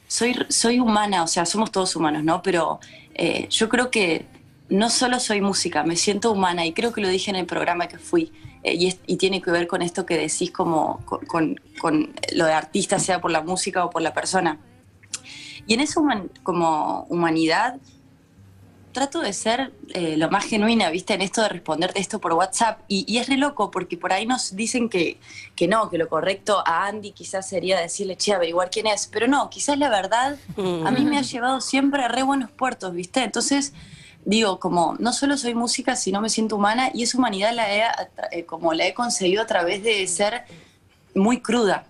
soy, 0.09 0.35
soy 0.49 0.81
humana, 0.81 1.23
o 1.23 1.27
sea, 1.27 1.45
somos 1.47 1.71
todos 1.71 1.95
humanos, 1.97 2.25
¿no? 2.25 2.43
Pero 2.43 2.81
eh, 3.15 3.47
yo 3.51 3.69
creo 3.69 3.91
que 3.91 4.27
no 4.69 4.89
solo 4.91 5.21
soy 5.21 5.41
música, 5.41 5.83
me 5.85 5.97
siento 5.97 6.31
humana 6.33 6.65
y 6.67 6.73
creo 6.73 6.93
que 6.93 7.01
lo 7.01 7.09
dije 7.09 7.31
en 7.31 7.37
el 7.37 7.47
programa 7.47 7.87
que 7.89 7.99
fui. 7.99 8.33
eh, 8.63 8.75
y, 8.75 8.89
es- 8.89 8.99
y 9.07 9.17
tiene 9.17 9.41
que 9.41 9.51
ver 9.51 9.67
con 9.67 9.81
esto 9.83 10.05
que 10.05 10.17
decís 10.19 10.51
como 10.51 10.99
con, 11.07 11.25
con- 11.27 11.61
con 11.81 12.13
lo 12.35 12.45
de 12.45 12.53
artista, 12.53 12.99
sea 12.99 13.19
por 13.21 13.31
la 13.31 13.41
música 13.43 13.85
o 13.87 13.91
por 13.91 14.03
la 14.03 14.13
persona. 14.13 14.59
Y 15.67 15.75
en 15.75 15.81
human- 15.97 16.31
como 16.43 17.07
humanidad 17.09 17.77
trato 18.93 19.21
de 19.21 19.33
ser 19.33 19.73
eh, 19.95 20.17
lo 20.17 20.31
más 20.31 20.45
genuina, 20.45 20.91
¿viste? 20.91 21.15
En 21.15 21.23
esto 21.23 21.43
de 21.43 21.49
responderte 21.49 22.01
esto 22.01 22.19
por 22.19 22.33
WhatsApp. 22.33 22.81
Y, 22.89 23.05
y 23.07 23.19
es 23.19 23.29
re 23.29 23.37
loco 23.37 23.71
porque 23.71 23.97
por 23.97 24.13
ahí 24.13 24.27
nos 24.27 24.57
dicen 24.57 24.89
que, 24.89 25.21
que 25.55 25.69
no, 25.69 25.89
que 25.89 25.97
lo 25.97 26.09
correcto 26.09 26.61
a 26.67 26.87
Andy 26.87 27.13
quizás 27.13 27.49
sería 27.49 27.79
decirle, 27.79 28.17
che, 28.17 28.33
averiguar 28.35 28.69
quién 28.69 28.89
es. 28.89 29.07
Pero 29.07 29.29
no, 29.29 29.49
quizás 29.49 29.79
la 29.79 29.89
verdad 29.91 30.37
a 30.57 30.91
mí 30.91 31.05
me 31.05 31.19
ha 31.19 31.23
llevado 31.23 31.61
siempre 31.61 32.03
a 32.03 32.09
re 32.09 32.25
buenos 32.25 32.51
puertos, 32.51 32.93
¿viste? 32.93 33.23
Entonces, 33.23 33.75
digo, 34.25 34.59
como 34.59 34.97
no 34.99 35.13
solo 35.13 35.37
soy 35.39 35.55
música, 35.55 35.95
sino 35.95 36.21
me 36.21 36.29
siento 36.29 36.57
humana 36.57 36.91
y 36.93 37.05
esa 37.05 37.17
humanidad 37.17 37.55
la 37.55 37.73
he, 37.73 37.85
eh, 38.33 38.45
como 38.45 38.75
la 38.75 38.87
he 38.89 38.93
conseguido 38.93 39.43
a 39.43 39.47
través 39.47 39.85
de 39.85 40.05
ser 40.09 40.43
muy 41.15 41.41
cruda. 41.41 41.85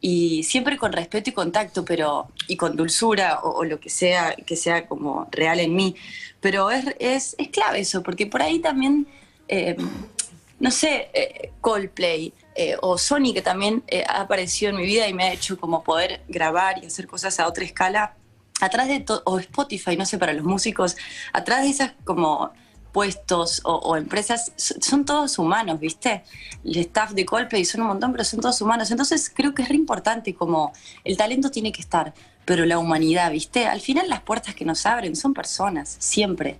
Y 0.00 0.42
siempre 0.42 0.76
con 0.76 0.92
respeto 0.92 1.30
y 1.30 1.32
contacto, 1.32 1.84
pero 1.84 2.28
y 2.48 2.56
con 2.56 2.76
dulzura 2.76 3.40
o, 3.40 3.64
lo 3.64 3.78
que 3.78 3.90
sea 3.90 4.34
que 4.34 4.56
sea 4.56 4.86
como 4.86 5.28
real 5.30 5.60
en 5.60 5.74
mí. 5.74 5.96
Pero 6.40 6.70
es, 6.70 6.84
es, 6.98 7.36
es 7.38 7.48
clave 7.48 7.80
eso, 7.80 8.02
porque 8.02 8.26
por 8.26 8.42
ahí 8.42 8.58
también, 8.58 9.06
eh, 9.48 9.76
no 10.58 10.70
sé, 10.70 11.10
eh, 11.12 11.52
Coldplay 11.60 12.32
eh, 12.54 12.76
o 12.80 12.98
Sony, 12.98 13.32
que 13.32 13.42
también 13.42 13.84
ha 14.08 14.22
aparecido 14.22 14.70
en 14.70 14.76
mi 14.76 14.84
vida 14.84 15.06
y 15.08 15.14
me 15.14 15.24
ha 15.24 15.32
hecho 15.32 15.58
como 15.58 15.84
poder 15.84 16.22
grabar 16.28 16.82
y 16.82 16.86
hacer 16.86 17.06
cosas 17.06 17.38
a 17.38 17.46
otra 17.46 17.64
escala, 17.64 18.16
atrás 18.60 18.88
de 18.88 19.04
o 19.24 19.38
Spotify, 19.38 19.96
no 19.96 20.04
sé, 20.04 20.18
para 20.18 20.32
los 20.32 20.44
músicos, 20.44 20.96
atrás 21.32 21.62
de 21.62 21.70
esas 21.70 21.92
como 22.04 22.52
puestos 22.92 23.60
o, 23.64 23.74
o 23.74 23.96
empresas, 23.96 24.52
so- 24.56 24.74
son 24.80 25.04
todos 25.04 25.38
humanos, 25.38 25.78
¿viste? 25.80 26.22
El 26.64 26.76
staff 26.78 27.12
de 27.12 27.24
Coldplay 27.24 27.64
son 27.64 27.82
un 27.82 27.86
montón, 27.88 28.12
pero 28.12 28.24
son 28.24 28.40
todos 28.40 28.60
humanos. 28.60 28.90
Entonces 28.90 29.30
creo 29.34 29.54
que 29.54 29.62
es 29.62 29.68
re 29.68 29.76
importante 29.76 30.34
como 30.34 30.72
el 31.04 31.16
talento 31.16 31.50
tiene 31.50 31.72
que 31.72 31.80
estar, 31.80 32.12
pero 32.44 32.64
la 32.66 32.78
humanidad, 32.78 33.30
¿viste? 33.30 33.66
Al 33.66 33.80
final 33.80 34.08
las 34.08 34.20
puertas 34.22 34.54
que 34.54 34.64
nos 34.64 34.84
abren 34.86 35.14
son 35.16 35.34
personas, 35.34 35.96
siempre. 35.98 36.58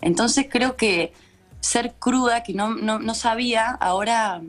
Entonces 0.00 0.46
creo 0.50 0.76
que 0.76 1.12
ser 1.60 1.94
cruda, 1.98 2.42
que 2.42 2.54
no, 2.54 2.74
no, 2.74 2.98
no 2.98 3.14
sabía, 3.14 3.70
ahora 3.70 4.42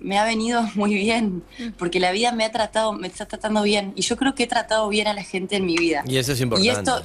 me 0.00 0.18
ha 0.18 0.24
venido 0.24 0.62
muy 0.74 0.94
bien, 0.94 1.42
porque 1.78 2.00
la 2.00 2.10
vida 2.12 2.32
me 2.32 2.44
ha 2.44 2.52
tratado, 2.52 2.92
me 2.92 3.06
está 3.08 3.26
tratando 3.26 3.62
bien, 3.62 3.92
y 3.96 4.02
yo 4.02 4.16
creo 4.16 4.34
que 4.34 4.44
he 4.44 4.46
tratado 4.48 4.88
bien 4.88 5.06
a 5.06 5.12
la 5.14 5.22
gente 5.22 5.56
en 5.56 5.66
mi 5.66 5.76
vida. 5.76 6.02
Y 6.06 6.16
eso 6.18 6.32
es 6.32 6.40
Y 6.40 6.42
importante. 6.42 6.70
esto, 6.90 7.02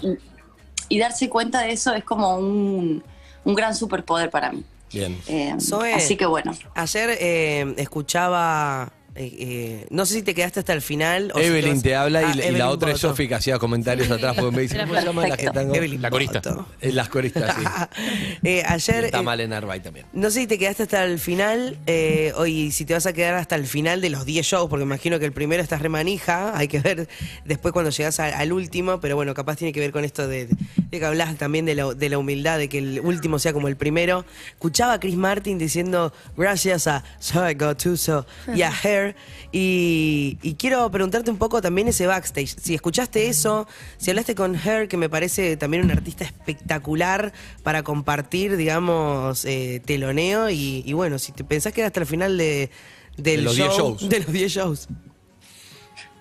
y, 0.90 0.96
y 0.96 1.00
darse 1.00 1.30
cuenta 1.30 1.62
de 1.62 1.72
eso 1.74 1.94
es 1.94 2.04
como 2.04 2.38
un, 2.38 3.04
un 3.48 3.56
gran 3.56 3.74
superpoder 3.74 4.30
para 4.30 4.52
mí. 4.52 4.64
Bien. 4.92 5.18
Eh, 5.28 5.56
Zoe. 5.60 5.94
así 5.94 6.18
que 6.18 6.26
bueno. 6.26 6.54
Ayer 6.76 7.18
eh, 7.20 7.74
escuchaba. 7.78 8.92
Eh, 9.18 9.36
eh, 9.40 9.88
no 9.90 10.06
sé 10.06 10.14
si 10.16 10.22
te 10.24 10.34
quedaste 10.36 10.60
hasta 10.60 10.74
el 10.74 10.82
final. 10.82 11.32
o 11.34 11.40
si 11.40 11.46
Evelyn 11.46 11.74
vas- 11.74 11.84
te 11.84 11.96
habla 11.96 12.22
y, 12.22 12.26
Ah, 12.40 12.48
y 12.50 12.52
la 12.52 12.70
otra 12.70 12.92
es 12.92 13.02
Boto. 13.02 13.10
Sofi 13.10 13.28
que 13.28 13.36
hacía 13.36 13.58
comentarios 13.60 14.10
atrás 14.12 14.36
porque 14.38 14.56
me 14.56 14.62
dice, 14.64 14.78
¿cómo 14.80 14.96
se 14.96 15.06
llama 15.06 15.22
la 15.24 15.28
que 15.38 15.44
Perfecto. 15.44 15.54
tango? 15.60 15.76
Evelyn 15.76 16.02
La 16.02 16.10
corista. 16.10 16.40
Boto. 16.42 16.68
Eh, 16.82 16.92
Las 16.92 17.10
coristas, 17.10 17.56
sí. 17.58 17.64
Eh, 18.44 18.64
ayer. 18.68 19.06
Está 19.06 19.20
eh, 19.20 19.24
mal 19.24 19.40
en 19.42 19.52
Arbay 19.54 19.80
también. 19.82 20.06
No 20.14 20.30
sé 20.30 20.42
si 20.42 20.48
te 20.48 20.58
quedaste 20.58 20.84
hasta 20.84 21.04
el 21.04 21.20
final, 21.20 21.78
eh, 21.88 22.32
o 22.38 22.46
y 22.46 22.72
si 22.72 22.86
te 22.86 22.94
vas 22.94 23.06
a 23.06 23.14
quedar 23.14 23.34
hasta 23.36 23.56
el 23.56 23.66
final 23.66 24.00
de 24.02 24.10
los 24.10 24.26
10 24.26 24.46
shows, 24.46 24.70
porque 24.70 24.84
imagino 24.84 25.20
que 25.20 25.26
el 25.26 25.32
primero 25.34 25.62
estás 25.64 25.82
remanija, 25.82 26.58
hay 26.58 26.68
que 26.68 26.80
ver 26.80 27.08
después 27.46 27.74
cuando 27.74 27.90
llegas 27.92 28.20
a- 28.20 28.38
al 28.38 28.54
último, 28.54 29.00
pero 29.00 29.16
bueno, 29.16 29.34
capaz 29.34 29.56
tiene 29.58 29.74
que 29.74 29.80
ver 29.80 29.92
con 29.92 30.06
esto 30.06 30.28
de, 30.28 30.48
de 30.48 31.00
que 31.00 31.06
hablas 31.06 31.36
también 31.38 31.66
de 31.66 31.76
la, 31.76 31.94
de 31.94 32.10
la 32.10 32.18
humildad, 32.18 32.58
de 32.60 32.70
que 32.70 32.78
el 32.78 33.00
último 33.00 33.40
sea 33.40 33.54
como 33.54 33.68
el 33.68 33.76
primero. 33.76 34.26
Escuchaba 34.52 34.94
a 34.94 35.00
Chris 35.00 35.16
Martin 35.16 35.58
diciendo 35.58 36.14
gracias 36.38 36.88
a 36.88 37.04
So 37.20 37.50
I 37.50 37.54
Got 37.56 37.82
To 37.84 37.98
So 37.98 38.26
y 38.56 38.62
a 38.62 38.72
Hair, 38.72 39.07
y, 39.52 40.38
y 40.42 40.56
quiero 40.56 40.90
preguntarte 40.92 41.32
un 41.32 41.38
poco 41.38 41.62
también 41.62 41.88
ese 41.88 42.08
backstage, 42.08 42.56
si 42.60 42.76
escuchaste 42.76 43.28
eso, 43.28 43.68
si 43.98 44.10
hablaste 44.10 44.36
con 44.36 44.56
Hair, 44.56 44.88
que 44.88 44.98
me 44.98 45.10
parece 45.10 45.58
también 45.58 45.84
un 45.84 45.92
artista 45.92 46.24
espectacular 46.24 47.34
para 47.64 47.84
compartir, 47.84 48.58
digamos, 48.58 49.46
eh, 49.46 49.82
teloneo, 49.86 50.50
y, 50.50 50.84
y 50.86 50.94
bueno, 50.94 51.20
si 51.20 51.32
te 51.32 51.44
pensás 51.44 51.74
que 51.74 51.82
era 51.82 51.88
hasta 51.88 52.00
el 52.00 52.06
final 52.06 52.38
de, 52.38 52.70
del 53.18 53.38
De 53.38 53.42
los 53.42 53.56
show, 53.56 53.68
10 53.68 53.78
shows. 53.78 54.10
De 54.10 54.20
los 54.20 54.32
10 54.32 54.52
shows. 54.52 54.88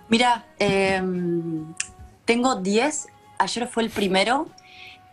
Mira, 0.08 0.46
eh, 0.58 1.02
tengo 2.24 2.56
10, 2.56 3.06
ayer 3.38 3.68
fue 3.68 3.82
el 3.82 3.90
primero 3.90 4.48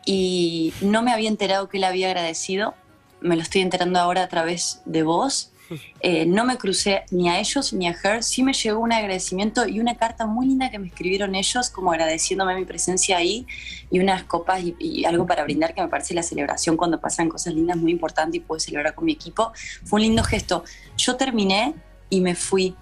y 0.05 0.73
no 0.81 1.01
me 1.01 1.11
había 1.11 1.29
enterado 1.29 1.69
que 1.69 1.77
él 1.77 1.83
había 1.83 2.07
agradecido, 2.07 2.75
me 3.21 3.35
lo 3.35 3.41
estoy 3.41 3.61
enterando 3.61 3.99
ahora 3.99 4.23
a 4.23 4.27
través 4.27 4.81
de 4.85 5.03
vos. 5.03 5.52
Eh, 5.99 6.25
no 6.25 6.45
me 6.45 6.57
crucé 6.57 7.03
ni 7.11 7.29
a 7.29 7.39
ellos 7.39 7.73
ni 7.73 7.87
a 7.87 7.91
Her, 7.91 8.23
sí 8.23 8.43
me 8.43 8.53
llegó 8.53 8.79
un 8.79 8.91
agradecimiento 8.91 9.67
y 9.67 9.79
una 9.79 9.95
carta 9.95 10.25
muy 10.25 10.47
linda 10.47 10.69
que 10.69 10.79
me 10.79 10.87
escribieron 10.87 11.35
ellos, 11.35 11.69
como 11.69 11.91
agradeciéndome 11.91 12.55
mi 12.55 12.65
presencia 12.65 13.17
ahí 13.17 13.45
y 13.89 13.99
unas 13.99 14.23
copas 14.23 14.61
y, 14.79 15.05
algo 15.05 15.25
para 15.25 15.43
brindar, 15.43 15.73
que 15.73 15.81
me 15.81 15.87
parece 15.87 16.13
la 16.13 16.23
celebración 16.23 16.77
cuando 16.77 16.99
pasan 16.99 17.29
cosas 17.29 17.53
lindas 17.53 17.77
muy 17.77 17.91
importante 17.91 18.37
y 18.37 18.39
puedo 18.39 18.59
celebrar 18.59 18.95
con 18.95 19.05
mi 19.05 19.13
equipo. 19.13 19.51
Fue 19.83 19.97
un 19.97 20.03
lindo 20.03 20.23
gesto. 20.23 20.63
Yo 20.97 21.15
terminé 21.15 21.73
y 22.09 22.21
me 22.21 22.35
fui 22.35 22.75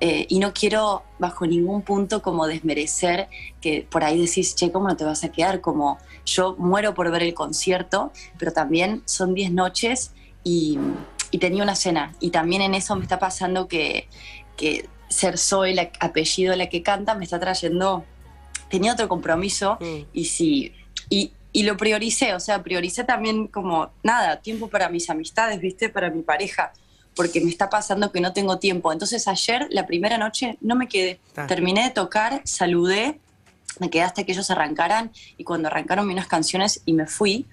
eh, 0.00 0.26
y 0.28 0.38
no 0.38 0.52
quiero 0.52 1.02
bajo 1.18 1.44
ningún 1.46 1.82
punto 1.82 2.22
como 2.22 2.46
desmerecer 2.46 3.28
que 3.60 3.86
por 3.90 4.04
ahí 4.04 4.20
decís, 4.20 4.54
che, 4.54 4.70
¿cómo 4.70 4.88
no 4.88 4.96
te 4.96 5.04
vas 5.04 5.24
a 5.24 5.32
quedar? 5.32 5.60
Como 5.60 5.98
yo 6.24 6.54
muero 6.58 6.94
por 6.94 7.10
ver 7.10 7.22
el 7.22 7.34
concierto, 7.34 8.12
pero 8.38 8.52
también 8.52 9.02
son 9.06 9.34
10 9.34 9.52
noches 9.52 10.12
y, 10.44 10.78
y 11.30 11.38
tenía 11.38 11.62
una 11.62 11.74
cena. 11.74 12.14
Y 12.20 12.30
también 12.30 12.62
en 12.62 12.74
eso 12.74 12.96
me 12.96 13.02
está 13.02 13.18
pasando 13.18 13.68
que, 13.68 14.08
que 14.56 14.88
ser 15.08 15.38
Zoe, 15.38 15.72
el 15.72 15.78
apellido 16.00 16.52
de 16.52 16.56
la 16.56 16.68
que 16.68 16.82
canta, 16.82 17.14
me 17.14 17.24
está 17.24 17.40
trayendo, 17.40 18.04
tenía 18.70 18.92
otro 18.92 19.08
compromiso 19.08 19.78
Mm. 19.80 20.06
y 20.12 20.24
sí, 20.26 20.72
y, 21.08 21.32
y 21.52 21.62
lo 21.62 21.76
prioricé, 21.76 22.34
o 22.34 22.40
sea, 22.40 22.62
prioricé 22.62 23.04
también 23.04 23.46
como, 23.46 23.90
nada, 24.02 24.40
tiempo 24.40 24.68
para 24.68 24.88
mis 24.88 25.08
amistades, 25.08 25.60
viste, 25.60 25.88
para 25.88 26.10
mi 26.10 26.22
pareja, 26.22 26.72
porque 27.16 27.40
me 27.40 27.50
está 27.50 27.70
pasando 27.70 28.12
que 28.12 28.20
no 28.20 28.32
tengo 28.32 28.58
tiempo. 28.58 28.92
Entonces 28.92 29.26
ayer, 29.26 29.66
la 29.70 29.86
primera 29.86 30.18
noche, 30.18 30.56
no 30.60 30.76
me 30.76 30.86
quedé. 30.86 31.20
Ah. 31.36 31.46
Terminé 31.46 31.84
de 31.84 31.90
tocar, 31.90 32.42
saludé, 32.44 33.18
me 33.80 33.90
quedé 33.90 34.02
hasta 34.02 34.24
que 34.24 34.32
ellos 34.32 34.50
arrancaran 34.50 35.10
y 35.36 35.44
cuando 35.44 35.68
arrancaron 35.68 36.06
vi 36.06 36.12
unas 36.12 36.28
canciones 36.28 36.82
y 36.84 36.92
me 36.92 37.06
fui. 37.06 37.46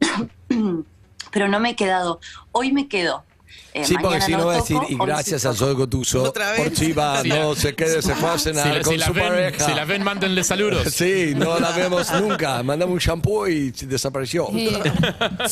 Pero 1.30 1.48
no 1.48 1.60
me 1.60 1.70
he 1.70 1.76
quedado. 1.76 2.20
Hoy 2.52 2.72
me 2.72 2.88
quedo. 2.88 3.24
Eh, 3.72 3.84
Sí, 3.84 3.94
porque 4.02 4.20
si 4.20 4.32
no 4.32 4.38
no 4.38 4.46
va 4.46 4.54
a 4.54 4.56
decir, 4.56 4.78
y 4.88 4.96
gracias 4.96 5.44
a. 5.46 5.54
Zoe 5.54 5.74
Gotuso 5.74 6.24
¿Otra 6.24 6.50
vez? 6.52 6.60
por 6.60 6.72
Chiva, 6.72 7.20
Sí. 7.22 7.28
no 7.28 7.54
se 7.54 7.74
quede, 7.76 8.02
se 8.02 8.14
fue 8.16 8.30
a 8.30 8.36
Si, 8.38 8.44
cenar 8.44 8.82
con 8.82 8.92
si 8.94 8.98
la 8.98 9.06
su 9.06 9.12
ven, 9.12 9.28
pareja. 9.28 9.64
si 9.66 9.74
la 9.74 9.84
ven, 9.84 10.02
mándenle 10.02 10.42
saludos. 10.42 10.88
Sí, 10.92 11.34
no 11.36 11.58
la 11.60 11.70
vemos 11.70 12.12
nunca. 12.20 12.62
Mandamos 12.64 12.94
un 12.94 12.98
shampoo 12.98 13.46
y 13.48 13.70
desapareció. 13.70 14.48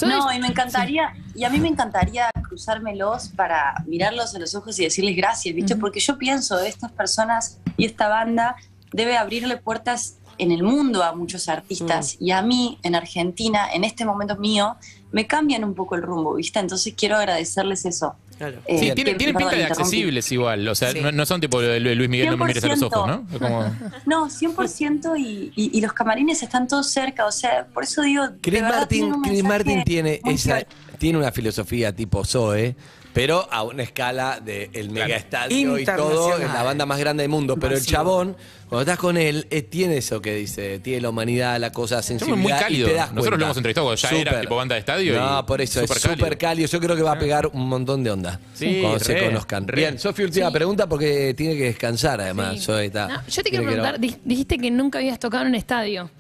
No, 0.06 0.32
y 0.32 0.38
me 0.40 0.49
encantaría, 0.49 1.14
y 1.35 1.44
a 1.44 1.50
mí 1.50 1.61
me 1.61 1.68
encantaría 1.68 2.28
cruzármelos 2.49 3.28
para 3.37 3.75
mirarlos 3.87 4.35
a 4.35 4.38
los 4.40 4.54
ojos 4.54 4.78
y 4.80 4.85
decirles 4.85 5.16
gracias, 5.16 5.54
¿viste? 5.54 5.76
Porque 5.76 6.00
yo 6.00 6.18
pienso, 6.18 6.58
estas 6.58 6.90
personas 6.92 7.58
y 7.76 7.85
esta 7.87 8.08
banda 8.08 8.56
debe 8.92 9.16
abrirle 9.16 9.58
puertas 9.58 10.16
en 10.38 10.52
el 10.52 10.62
mundo 10.62 11.02
a 11.02 11.14
muchos 11.14 11.49
artistas 11.49 12.16
y 12.21 12.30
a 12.30 12.42
mí 12.42 12.78
en 12.83 12.95
Argentina, 12.95 13.68
en 13.73 13.85
este 13.85 14.04
momento 14.04 14.37
mío, 14.37 14.76
me 15.12 15.26
cambian 15.26 15.64
un 15.64 15.75
poco 15.75 15.95
el 15.95 16.02
rumbo, 16.02 16.35
¿viste? 16.35 16.59
Entonces 16.59 16.95
quiero 16.97 17.16
agradecerles 17.16 17.85
eso. 17.85 18.14
Claro. 18.37 18.59
Eh, 18.66 18.78
Sí, 18.78 18.92
tienen, 18.95 19.16
tienen 19.18 19.35
pinta 19.35 19.57
de 19.57 19.64
accesibles 19.64 20.30
igual. 20.30 20.68
O 20.68 20.75
sea, 20.76 20.92
Sí. 20.92 21.00
no, 21.00 21.11
no 21.11 21.26
son 21.26 21.40
tipo 21.40 21.61
de 21.61 21.80
Luis 21.80 22.09
Miguel, 22.09 22.30
no 22.30 22.37
me 22.37 22.45
mires 22.47 22.62
a 22.62 22.68
los 22.68 22.83
ojos, 22.83 23.09
¿no? 23.09 23.26
Como- 23.38 23.64
No, 24.07 24.28
100% 24.30 25.16
y, 25.18 25.52
y, 25.57 25.76
y 25.76 25.80
los 25.80 25.92
camarines 25.92 26.40
están 26.42 26.68
todos 26.68 26.88
cerca, 26.88 27.26
o 27.26 27.33
sea, 27.33 27.66
por 27.66 27.83
eso 27.83 28.02
digo... 28.02 28.28
de 28.28 28.38
Chris 28.40 28.62
Martin, 28.62 29.23
Chris 29.23 29.42
Martin 29.42 29.83
tiene 29.83 30.21
esa, 30.25 30.61
tiene 30.99 31.18
una 31.18 31.33
filosofía 31.33 31.92
tipo 31.92 32.25
Zoe, 32.25 32.76
pero 33.12 33.49
a 33.50 33.62
una 33.62 33.83
escala 33.83 34.41
del 34.41 34.91
mega 34.91 35.17
estadio 35.17 35.79
y 35.79 35.85
todo, 35.85 36.37
es 36.38 36.53
la 36.53 36.62
banda 36.62 36.87
más 36.87 36.99
grande 36.99 37.23
del 37.23 37.31
mundo. 37.31 37.57
Pero 37.57 37.75
el 37.75 37.85
chabón, 37.85 38.37
cuando 38.69 38.83
estás 38.83 38.99
con 38.99 39.17
él, 39.17 39.47
eh, 39.50 39.62
tiene 39.62 39.97
eso 39.97 40.21
que 40.23 40.35
dice, 40.37 40.79
tiene 40.79 41.00
la 41.00 41.09
humanidad, 41.11 41.59
la 41.59 41.73
cosa 41.73 42.00
sensibilidad. 42.03 42.43
muy 42.43 42.53
y 42.53 42.55
cálidos. 42.57 42.91
te 42.91 42.97
das 42.97 43.12
Nosotros 43.12 43.38
lo 43.41 43.45
hemos 43.47 43.57
entrevistado 43.57 43.87
cuando 43.87 44.00
ya 44.03 44.11
era 44.19 44.41
tipo 44.41 44.57
banda 44.57 44.75
de 44.75 44.79
estadio. 44.81 45.19
No, 45.21 45.41
y 45.41 45.43
por 45.45 45.61
eso 45.61 45.81
es 45.81 45.88
súper 45.88 46.03
cálido. 46.03 46.17
súper 46.27 46.38
cálido. 46.38 46.69
Yo 46.69 46.81
creo 46.81 46.97
que 46.97 47.03
va 47.03 47.12
a 47.12 47.19
pegar 47.19 47.47
un 47.49 47.69
montón 47.69 48.05
de 48.05 48.11
onda 48.11 48.38
Sí, 48.55 48.79
cuando 48.83 49.00
se 49.00 49.15
re, 49.15 49.27
conozcan. 49.27 49.67
re. 49.67 49.77
Bien, 49.81 49.99
Sofía, 49.99 50.27
última 50.27 50.50
pregunta 50.53 50.87
porque 50.88 51.35
tiene 51.37 51.57
que 51.57 51.65
descansar 51.65 52.21
además. 52.21 52.62
Sí. 52.62 52.71
Está- 52.73 53.09
No, 53.09 53.15
yo 53.27 53.43
te 53.43 53.43
tiene 53.43 53.50
quiero 53.50 53.65
que 53.65 53.71
preguntar, 53.73 53.99
di- 54.00 54.17
dijiste 54.25 54.59
que 54.59 54.71
nunca 54.71 54.99
habías 54.99 55.19
tocado 55.19 55.43
en 55.43 55.49
un 55.49 55.55
estadio. 55.55 56.11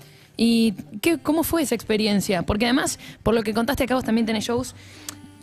¿Y 0.40 0.72
qué, 1.02 1.18
cómo 1.18 1.42
fue 1.42 1.62
esa 1.62 1.74
experiencia? 1.74 2.42
Porque 2.42 2.64
además, 2.64 2.98
por 3.24 3.34
lo 3.34 3.42
que 3.42 3.52
contaste 3.52 3.84
acá, 3.84 3.94
vos 3.96 4.04
también 4.04 4.24
tenés 4.24 4.44
shows 4.44 4.74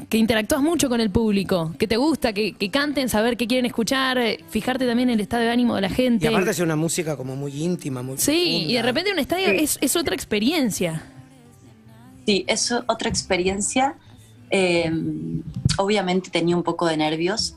que 0.10 0.18
interactúas 0.18 0.62
mucho 0.62 0.90
con 0.90 1.02
el 1.02 1.10
público, 1.10 1.74
que 1.80 1.88
te 1.88 1.98
gusta, 1.98 2.34
que, 2.34 2.54
que 2.54 2.70
canten, 2.70 3.10
saber 3.10 3.38
qué 3.38 3.48
quieren 3.48 3.66
escuchar, 3.66 4.18
eh, 4.18 4.40
fijarte 4.50 4.86
también 4.86 5.10
en 5.10 5.16
el 5.16 5.22
estado 5.22 5.44
de 5.44 5.50
ánimo 5.50 5.76
de 5.76 5.82
la 5.82 5.88
Y 5.88 5.94
gente. 5.94 6.28
aparte 6.28 6.52
es 6.52 6.60
una 6.60 6.76
música 6.76 7.16
como 7.18 7.36
muy 7.36 7.52
íntima, 7.64 8.02
muy 8.04 8.18
sí, 8.18 8.66
y 8.68 8.74
de 8.74 8.82
repente 8.82 9.12
un 9.12 9.20
estadio 9.20 9.48
es, 9.48 9.78
es 9.82 9.96
otra 9.96 10.14
experiencia. 10.16 11.02
Sí, 12.26 12.44
es 12.48 12.72
otra 12.72 13.10
experiencia. 13.10 13.96
Eh, 14.50 14.92
obviamente 15.78 16.30
tenía 16.30 16.56
un 16.56 16.64
poco 16.64 16.86
de 16.88 16.98
nervios, 16.98 17.56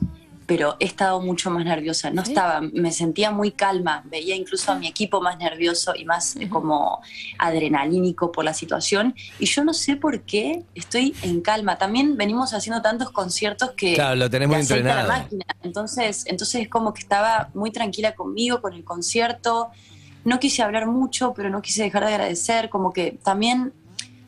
pero 0.49 0.77
he 0.79 0.85
estado 0.85 1.21
mucho 1.21 1.51
más 1.51 1.63
nerviosa. 1.63 2.09
No 2.09 2.23
estaba, 2.23 2.59
me 2.59 2.91
sentía 2.91 3.29
muy 3.29 3.51
calma. 3.51 4.01
Veía 4.05 4.35
incluso 4.35 4.71
a 4.71 4.75
mi 4.79 4.87
equipo 4.87 5.21
más 5.21 5.37
nervioso 5.37 5.93
y 5.95 6.05
más 6.05 6.35
eh, 6.37 6.49
como 6.49 7.03
adrenalínico 7.37 8.31
por 8.31 8.43
la 8.43 8.55
situación. 8.55 9.13
Y 9.37 9.45
yo 9.45 9.63
no 9.63 9.75
sé 9.75 9.95
por 9.95 10.21
qué 10.21 10.63
estoy 10.73 11.13
en 11.21 11.41
calma. 11.41 11.77
También 11.77 12.17
venimos 12.17 12.55
haciendo 12.55 12.81
tantos 12.81 13.11
conciertos 13.11 13.73
que 13.77 13.93
Claro, 13.93 14.15
lo 14.15 14.27
tenés 14.27 14.47
muy 14.47 14.57
te 14.57 14.63
aceita 14.63 14.83
la 14.87 15.01
entrenado. 15.01 15.21
máquina. 15.21 15.45
Entonces, 15.61 16.23
entonces 16.25 16.63
es 16.63 16.67
como 16.67 16.95
que 16.95 17.01
estaba 17.01 17.51
muy 17.53 17.69
tranquila 17.69 18.15
conmigo, 18.15 18.59
con 18.59 18.73
el 18.73 18.83
concierto. 18.83 19.69
No 20.25 20.39
quise 20.39 20.63
hablar 20.63 20.87
mucho, 20.87 21.31
pero 21.35 21.51
no 21.51 21.61
quise 21.61 21.83
dejar 21.83 22.07
de 22.07 22.13
agradecer. 22.15 22.69
Como 22.71 22.91
que 22.91 23.19
también 23.23 23.71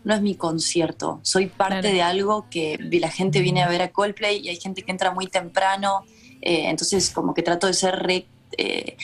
no 0.03 0.13
es 0.13 0.21
mi 0.21 0.35
concierto. 0.35 1.19
Soy 1.23 1.47
parte 1.47 1.79
Claro. 1.81 1.95
de 1.95 2.01
algo 2.01 2.45
que 2.49 2.77
la 2.91 3.09
gente 3.09 3.41
viene 3.41 3.61
a 3.63 3.69
ver 3.69 3.81
a 3.81 3.89
Coldplay 3.91 4.39
y 4.39 4.49
hay 4.49 4.57
gente 4.59 4.81
que 4.83 4.91
entra 4.91 5.11
muy 5.11 5.27
temprano. 5.27 6.03
Eh, 6.41 6.69
entonces, 6.69 7.09
como 7.11 7.33
que 7.33 7.43
trato 7.43 7.67
de 7.67 7.73
ser 7.73 7.95
re, 7.97 8.25
eh, 8.57 8.97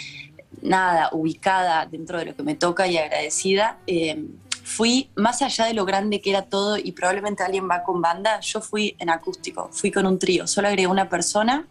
nada, 0.61 1.09
ubicada 1.11 1.85
dentro 1.85 2.17
de 2.17 2.25
lo 2.25 2.35
que 2.35 2.43
me 2.43 2.55
toca 2.55 2.87
y 2.87 2.97
agradecida. 2.97 3.77
Eh, 3.85 4.25
fui 4.63 5.09
más 5.15 5.41
allá 5.41 5.65
de 5.65 5.73
lo 5.73 5.85
grande 5.85 6.19
que 6.19 6.31
era 6.31 6.41
todo 6.41 6.77
y 6.77 6.91
probablemente 6.91 7.43
alguien 7.43 7.69
va 7.69 7.83
con 7.83 8.01
banda. 8.01 8.39
Yo 8.41 8.59
fui 8.59 8.95
en 8.99 9.09
acústico, 9.09 9.69
fui 9.71 9.91
con 9.91 10.05
un 10.07 10.17
trío. 10.19 10.47
Solo 10.47 10.67
agregué 10.67 10.87
una 10.87 11.07
persona 11.09 11.65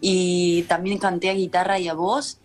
y 0.00 0.62
también 0.64 0.98
canté 0.98 1.30
a 1.30 1.34
guitarra 1.34 1.78
y 1.78 1.88
a 1.88 1.94
voz. 1.94 2.38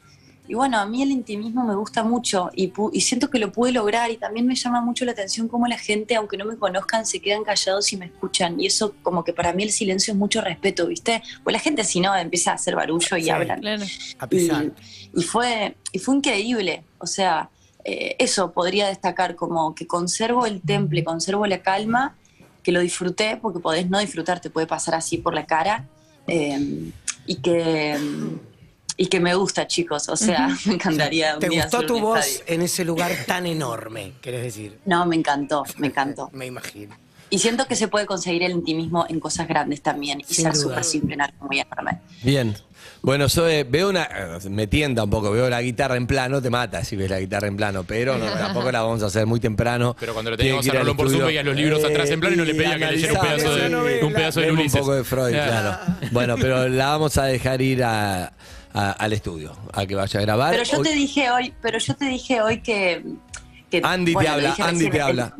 Y 0.47 0.55
bueno, 0.55 0.77
a 0.77 0.85
mí 0.85 1.01
el 1.01 1.11
intimismo 1.11 1.63
me 1.63 1.73
gusta 1.73 2.03
mucho 2.03 2.49
y, 2.53 2.69
pu- 2.71 2.89
y 2.91 2.99
siento 3.01 3.29
que 3.29 3.39
lo 3.39 3.51
pude 3.53 3.71
lograr 3.71 4.11
y 4.11 4.17
también 4.17 4.45
me 4.45 4.55
llama 4.55 4.81
mucho 4.81 5.05
la 5.05 5.13
atención 5.13 5.47
cómo 5.47 5.67
la 5.67 5.77
gente, 5.77 6.15
aunque 6.15 6.35
no 6.35 6.43
me 6.43 6.57
conozcan, 6.57 7.05
se 7.05 7.21
quedan 7.21 7.43
callados 7.45 7.93
y 7.93 7.97
me 7.97 8.07
escuchan. 8.07 8.59
Y 8.59 8.65
eso 8.65 8.93
como 9.03 9.23
que 9.23 9.31
para 9.31 9.53
mí 9.53 9.63
el 9.63 9.71
silencio 9.71 10.11
es 10.11 10.17
mucho 10.19 10.41
respeto, 10.41 10.87
¿viste? 10.87 11.23
Pues 11.45 11.53
la 11.53 11.59
gente 11.59 11.85
si 11.85 12.01
no 12.01 12.13
empieza 12.15 12.51
a 12.51 12.55
hacer 12.55 12.75
barullo 12.75 13.15
y 13.17 13.23
Sí. 13.23 13.29
hablan. 13.29 13.61
Claro. 13.61 13.83
A 14.19 14.25
Y, 14.25 14.27
pisar. 14.27 14.71
y 15.15 15.23
fue, 15.23 15.77
y 15.93 15.99
fue 15.99 16.15
increíble. 16.17 16.83
O 16.97 17.07
sea, 17.07 17.49
eh, 17.85 18.15
eso 18.19 18.51
podría 18.51 18.87
destacar 18.87 19.35
como 19.35 19.73
que 19.73 19.87
conservo 19.87 20.45
el 20.45 20.59
temple, 20.61 21.05
conservo 21.05 21.47
la 21.47 21.61
calma, 21.61 22.15
que 22.63 22.71
lo 22.73 22.81
disfruté, 22.81 23.37
porque 23.41 23.59
podés 23.59 23.89
no 23.89 23.97
disfrutar, 23.99 24.41
te 24.41 24.49
puede 24.49 24.67
pasar 24.67 24.95
así 24.95 25.17
por 25.17 25.33
la 25.33 25.45
cara. 25.45 25.85
eh, 26.27 26.91
y 27.25 27.35
que 27.37 27.97
y 28.97 29.07
que 29.07 29.19
me 29.19 29.33
gusta, 29.35 29.67
chicos. 29.67 30.09
O 30.09 30.15
sea, 30.15 30.49
me 30.65 30.73
encantaría 30.75 31.35
un 31.35 31.39
¿Te 31.39 31.49
día 31.49 31.63
gustó 31.63 31.77
hacer 31.77 31.87
tu 31.87 31.95
un 31.97 32.01
voz 32.01 32.25
estadio. 32.25 32.53
en 32.55 32.61
ese 32.61 32.85
lugar 32.85 33.11
tan 33.27 33.45
enorme, 33.45 34.13
querés 34.21 34.43
decir? 34.43 34.77
No, 34.85 35.05
me 35.05 35.15
encantó, 35.15 35.63
me 35.77 35.87
encantó. 35.87 36.29
Me 36.33 36.45
imagino. 36.45 36.95
Y 37.29 37.39
siento 37.39 37.65
que 37.65 37.75
se 37.75 37.87
puede 37.87 38.05
conseguir 38.05 38.43
el 38.43 38.51
intimismo 38.51 39.05
en 39.09 39.19
cosas 39.19 39.47
grandes 39.47 39.81
también 39.81 40.21
y 40.21 40.23
Sin 40.23 40.45
ser 40.45 40.55
súper 40.55 40.83
simple 40.83 41.15
en 41.15 41.21
algo 41.21 41.47
muy 41.47 41.59
enorme. 41.59 41.99
Bien. 42.21 42.55
Bueno, 43.01 43.27
Zoe, 43.27 43.63
veo 43.65 43.89
una. 43.89 44.03
eh, 44.03 44.49
Me 44.49 44.67
tienta 44.67 45.03
un 45.03 45.09
poco, 45.09 45.31
veo 45.31 45.49
la 45.49 45.61
guitarra 45.61 45.97
en 45.97 46.05
plano, 46.07 46.41
te 46.41 46.49
mata 46.49 46.83
si 46.85 46.95
ves 46.95 47.09
la 47.09 47.19
guitarra 47.19 47.47
en 47.47 47.57
plano, 47.57 47.83
pero 47.85 48.17
no, 48.17 48.25
tampoco 48.37 48.71
la 48.71 48.81
vamos 48.83 49.01
a 49.03 49.07
hacer 49.07 49.25
muy 49.25 49.39
temprano. 49.39 49.95
Pero 49.99 50.13
cuando 50.13 50.31
lo 50.31 50.37
teníamos 50.37 50.63
que 50.63 50.71
a 50.71 50.79
Rolón 50.81 50.95
por 50.95 51.09
Zoom, 51.09 51.25
veías 51.25 51.43
los 51.43 51.55
libros 51.55 51.83
atrás 51.83 52.09
en 52.11 52.19
plano 52.19 52.35
y 52.35 52.37
no 52.37 52.45
le 52.45 52.53
pedía 52.55 52.77
que 52.77 52.85
leyera 52.85 53.13
un 53.13 53.19
pedazo 53.19 53.55
de, 53.55 54.03
un 54.03 54.13
pedazo 54.13 54.39
de 54.39 54.51
Ulises. 54.51 54.73
un 54.75 54.79
poco 54.81 54.93
de 54.93 55.03
Freud, 55.03 55.31
claro. 55.31 55.77
Bueno, 56.11 56.35
pero 56.39 56.69
la 56.69 56.89
vamos 56.89 57.17
a 57.17 57.25
dejar 57.25 57.61
ir 57.61 57.83
a- 57.83 58.31
a- 58.73 58.91
al 58.91 59.13
estudio, 59.13 59.55
a 59.73 59.85
que 59.85 59.95
vaya 59.95 60.19
a 60.19 60.23
grabar. 60.23 60.51
Pero 60.51 60.63
yo 60.63 60.77
Hoy- 60.79 60.83
te 60.83 60.93
dije 60.93 61.29
hoy, 61.31 61.53
pero 61.61 61.77
yo 61.79 61.95
te 61.95 62.05
dije 62.05 62.41
hoy 62.41 62.61
que. 62.61 63.03
que- 63.69 63.81
Andy 63.83 64.13
bueno, 64.13 64.27
te 64.29 64.33
habla, 64.35 64.49
Andy 64.59 64.85
recién, 64.85 64.91
te 64.91 64.97
el- 64.97 65.03
habla. 65.03 65.35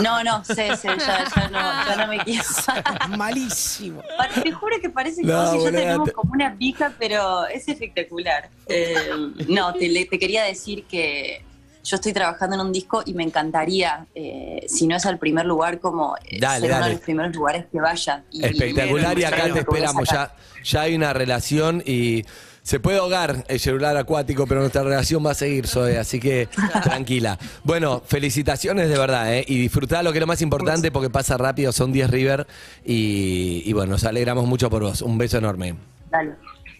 No, 0.00 0.22
no, 0.22 0.44
sé, 0.44 0.76
sé, 0.76 0.86
ya, 0.96 1.24
ya 1.34 1.48
no, 1.50 1.58
ya 1.88 1.96
no 1.96 2.06
me 2.12 2.18
quiero. 2.18 2.44
Malísimo. 3.16 4.00
Te 4.42 4.52
juro 4.52 4.76
que 4.80 4.88
parece 4.90 5.22
que 5.22 5.26
No, 5.26 5.38
vos 5.42 5.54
y 5.54 5.56
yo 5.56 5.62
boluda, 5.64 5.80
tenemos 5.80 6.08
te- 6.08 6.12
como 6.12 6.32
una 6.34 6.56
pica, 6.56 6.92
pero 7.00 7.46
es 7.46 7.66
espectacular. 7.66 8.48
Eh, 8.68 9.10
no, 9.48 9.72
te 9.74 10.18
quería 10.20 10.44
decir 10.44 10.84
que 10.84 11.44
yo 11.84 11.96
estoy 11.96 12.12
trabajando 12.12 12.54
en 12.56 12.62
un 12.62 12.72
disco 12.72 13.02
y 13.04 13.14
me 13.14 13.24
encantaría, 13.24 14.06
eh, 14.14 14.64
si 14.68 14.86
no 14.86 14.96
es 14.96 15.04
al 15.06 15.18
primer 15.18 15.46
lugar, 15.46 15.80
como 15.80 16.14
eh, 16.24 16.38
Dale, 16.40 16.66
ser 16.68 16.76
uno 16.76 16.86
de 16.86 16.92
los 16.92 17.00
primeros 17.00 17.34
lugares 17.34 17.66
que 17.70 17.80
vaya. 17.80 18.22
Y- 18.30 18.44
Espectacular 18.44 19.18
y 19.18 19.24
acá 19.24 19.52
te 19.52 19.58
esperamos. 19.60 20.08
Ya, 20.08 20.34
ya 20.64 20.80
hay 20.82 20.94
una 20.94 21.12
relación 21.12 21.82
y 21.84 22.24
se 22.62 22.78
puede 22.78 22.98
ahogar 22.98 23.44
el 23.48 23.58
celular 23.58 23.96
acuático, 23.96 24.46
pero 24.46 24.60
nuestra 24.60 24.84
relación 24.84 25.26
va 25.26 25.32
a 25.32 25.34
seguir, 25.34 25.66
Zoe, 25.66 25.98
así 25.98 26.20
que 26.20 26.48
tranquila. 26.84 27.36
Bueno, 27.64 28.00
felicitaciones 28.06 28.88
de 28.88 28.96
verdad, 28.98 29.34
¿eh? 29.34 29.44
Y 29.48 29.58
disfrutá 29.58 30.02
lo 30.04 30.12
que 30.12 30.18
es 30.18 30.20
lo 30.20 30.28
más 30.28 30.42
importante 30.42 30.92
porque 30.92 31.10
pasa 31.10 31.36
rápido, 31.36 31.72
son 31.72 31.92
10 31.92 32.08
River 32.10 32.46
y, 32.84 33.62
y 33.66 33.72
bueno, 33.72 33.92
nos 33.92 34.04
alegramos 34.04 34.46
mucho 34.46 34.70
por 34.70 34.82
vos. 34.82 35.02
Un 35.02 35.18
beso 35.18 35.38
enorme. 35.38 35.74
Dale. 36.10 36.34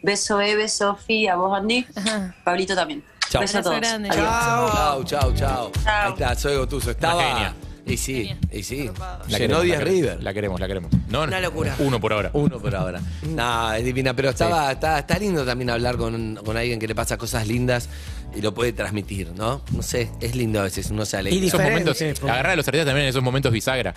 Beso 0.05 0.41
Eve, 0.41 0.69
Sofi, 0.69 1.27
a 1.29 1.37
vos 1.37 1.57
Andy, 1.57 1.87
Ajá. 1.95 2.35
Pablito 2.45 2.75
también. 2.75 3.03
Chao. 3.33 3.41
Beso 3.41 3.59
a 3.59 3.63
todos. 3.63 3.81
grande. 3.81 4.11
Chao, 4.11 5.05
chao, 5.05 5.33
chao. 5.35 5.73
Chao. 5.73 5.73
Ahí 5.87 6.13
está, 6.13 6.35
Zoe 6.35 6.57
Gotuso. 6.59 6.91
Estaba, 6.91 7.23
genia. 7.23 7.55
Y 7.87 7.97
sí, 7.97 8.31
y 8.53 8.63
sí. 8.63 8.91
La 9.29 9.39
Llenó 9.39 9.61
queremos, 9.61 9.63
10 9.63 9.79
la 9.79 9.85
queremos, 9.85 9.85
River. 9.89 10.23
La 10.23 10.35
queremos, 10.35 10.61
la 10.61 10.67
queremos. 10.69 10.91
No, 11.09 11.23
Una 11.23 11.41
locura. 11.41 11.75
Uno 11.79 11.99
por 11.99 12.13
ahora. 12.13 12.31
Uno 12.35 12.59
por 12.61 12.75
ahora. 12.77 13.01
No, 13.23 13.73
es 13.73 13.85
divina, 13.85 14.15
pero 14.15 14.29
estaba, 14.31 14.71
está, 14.71 14.99
está 14.99 15.19
lindo 15.19 15.45
también 15.47 15.71
hablar 15.71 15.97
con, 15.97 16.37
con 16.45 16.57
alguien 16.57 16.79
que 16.79 16.87
le 16.87 16.95
pasa 16.95 17.17
cosas 17.17 17.47
lindas 17.49 17.89
y 18.37 18.43
lo 18.43 18.53
puede 18.53 18.73
transmitir, 18.75 19.33
¿no? 19.35 19.63
No 19.73 19.83
sé, 19.83 20.11
es 20.21 20.37
lindo 20.37 20.61
a 20.61 20.65
veces, 20.65 20.91
uno 20.91 21.07
se 21.07 21.17
alegra. 21.17 21.39
Y 21.39 21.47
Esos 21.49 21.61
momentos, 21.61 22.01
agarrar 22.23 22.53
a 22.53 22.57
los 22.57 22.69
artistas 22.69 22.87
también 22.87 23.05
en 23.05 23.11
esos 23.11 23.23
momentos 23.23 23.51
bisagra. 23.51 23.95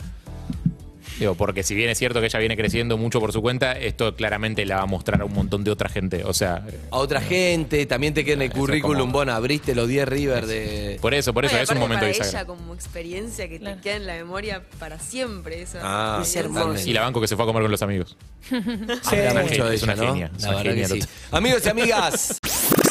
Digo, 1.19 1.35
porque 1.35 1.63
si 1.63 1.75
bien 1.75 1.89
es 1.89 1.97
cierto 1.97 2.19
que 2.19 2.25
ella 2.25 2.39
viene 2.39 2.57
creciendo 2.57 2.97
mucho 2.97 3.19
por 3.21 3.31
su 3.31 3.41
cuenta, 3.41 3.71
esto 3.73 4.15
claramente 4.15 4.65
la 4.65 4.77
va 4.77 4.81
a 4.83 4.85
mostrar 4.85 5.21
a 5.21 5.25
un 5.25 5.33
montón 5.33 5.63
de 5.63 5.71
otra 5.71 5.87
gente. 5.89 6.23
O 6.25 6.33
sea, 6.33 6.65
A 6.91 6.97
otra 6.97 7.21
gente, 7.21 7.85
también 7.85 8.13
te 8.13 8.25
queda 8.25 8.33
en 8.35 8.41
el 8.41 8.51
Eso 8.51 8.59
currículum, 8.59 8.99
como- 8.99 9.13
bueno, 9.13 9.31
abriste 9.33 9.75
los 9.75 9.87
10 9.87 10.07
River 10.09 10.45
de... 10.45 10.97
por 11.01 11.13
eso, 11.13 11.33
por 11.33 11.45
eso, 11.45 11.55
No, 11.55 11.61
es 11.61 11.69
un 11.69 11.77
momento 11.79 12.01
para 12.01 12.07
bisagra. 12.09 12.29
ella 12.41 12.45
como 12.45 12.73
experiencia 12.73 13.47
que 13.47 13.59
Claro. 13.59 13.77
te 13.77 13.81
queda 13.81 13.95
en 13.95 14.07
la 14.07 14.13
memoria 14.15 14.61
para 14.79 14.99
siempre. 14.99 15.61
Eso. 15.61 15.77
Ah, 15.81 16.19
Es 16.21 16.35
hermoso. 16.35 16.87
Y 16.87 16.91
la 16.93 17.01
banco 17.01 17.21
que 17.21 17.27
se 17.29 17.35
fue 17.37 17.43
a 17.43 17.47
comer 17.47 17.61
con 17.63 17.71
los 17.71 17.81
amigos. 17.81 18.17
Habla 18.51 19.31
una 19.31 19.41
mucho 19.43 19.71
es 19.71 19.83
una 19.83 19.95
genia, 19.95 20.31
es 20.37 20.43
una 20.45 20.59
genia 20.61 20.87
sí. 20.87 20.99
Amigos 21.31 21.61
y 21.65 21.69
amigas, 21.69 22.39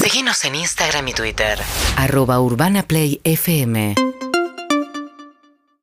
Seguinos 0.00 0.44
en 0.44 0.54
Instagram 0.54 1.08
y 1.08 1.12
Twitter. 1.12 1.58
Arroba 1.96 2.40
Urbana 2.40 2.82
Play 2.84 3.20
FM. 3.24 3.94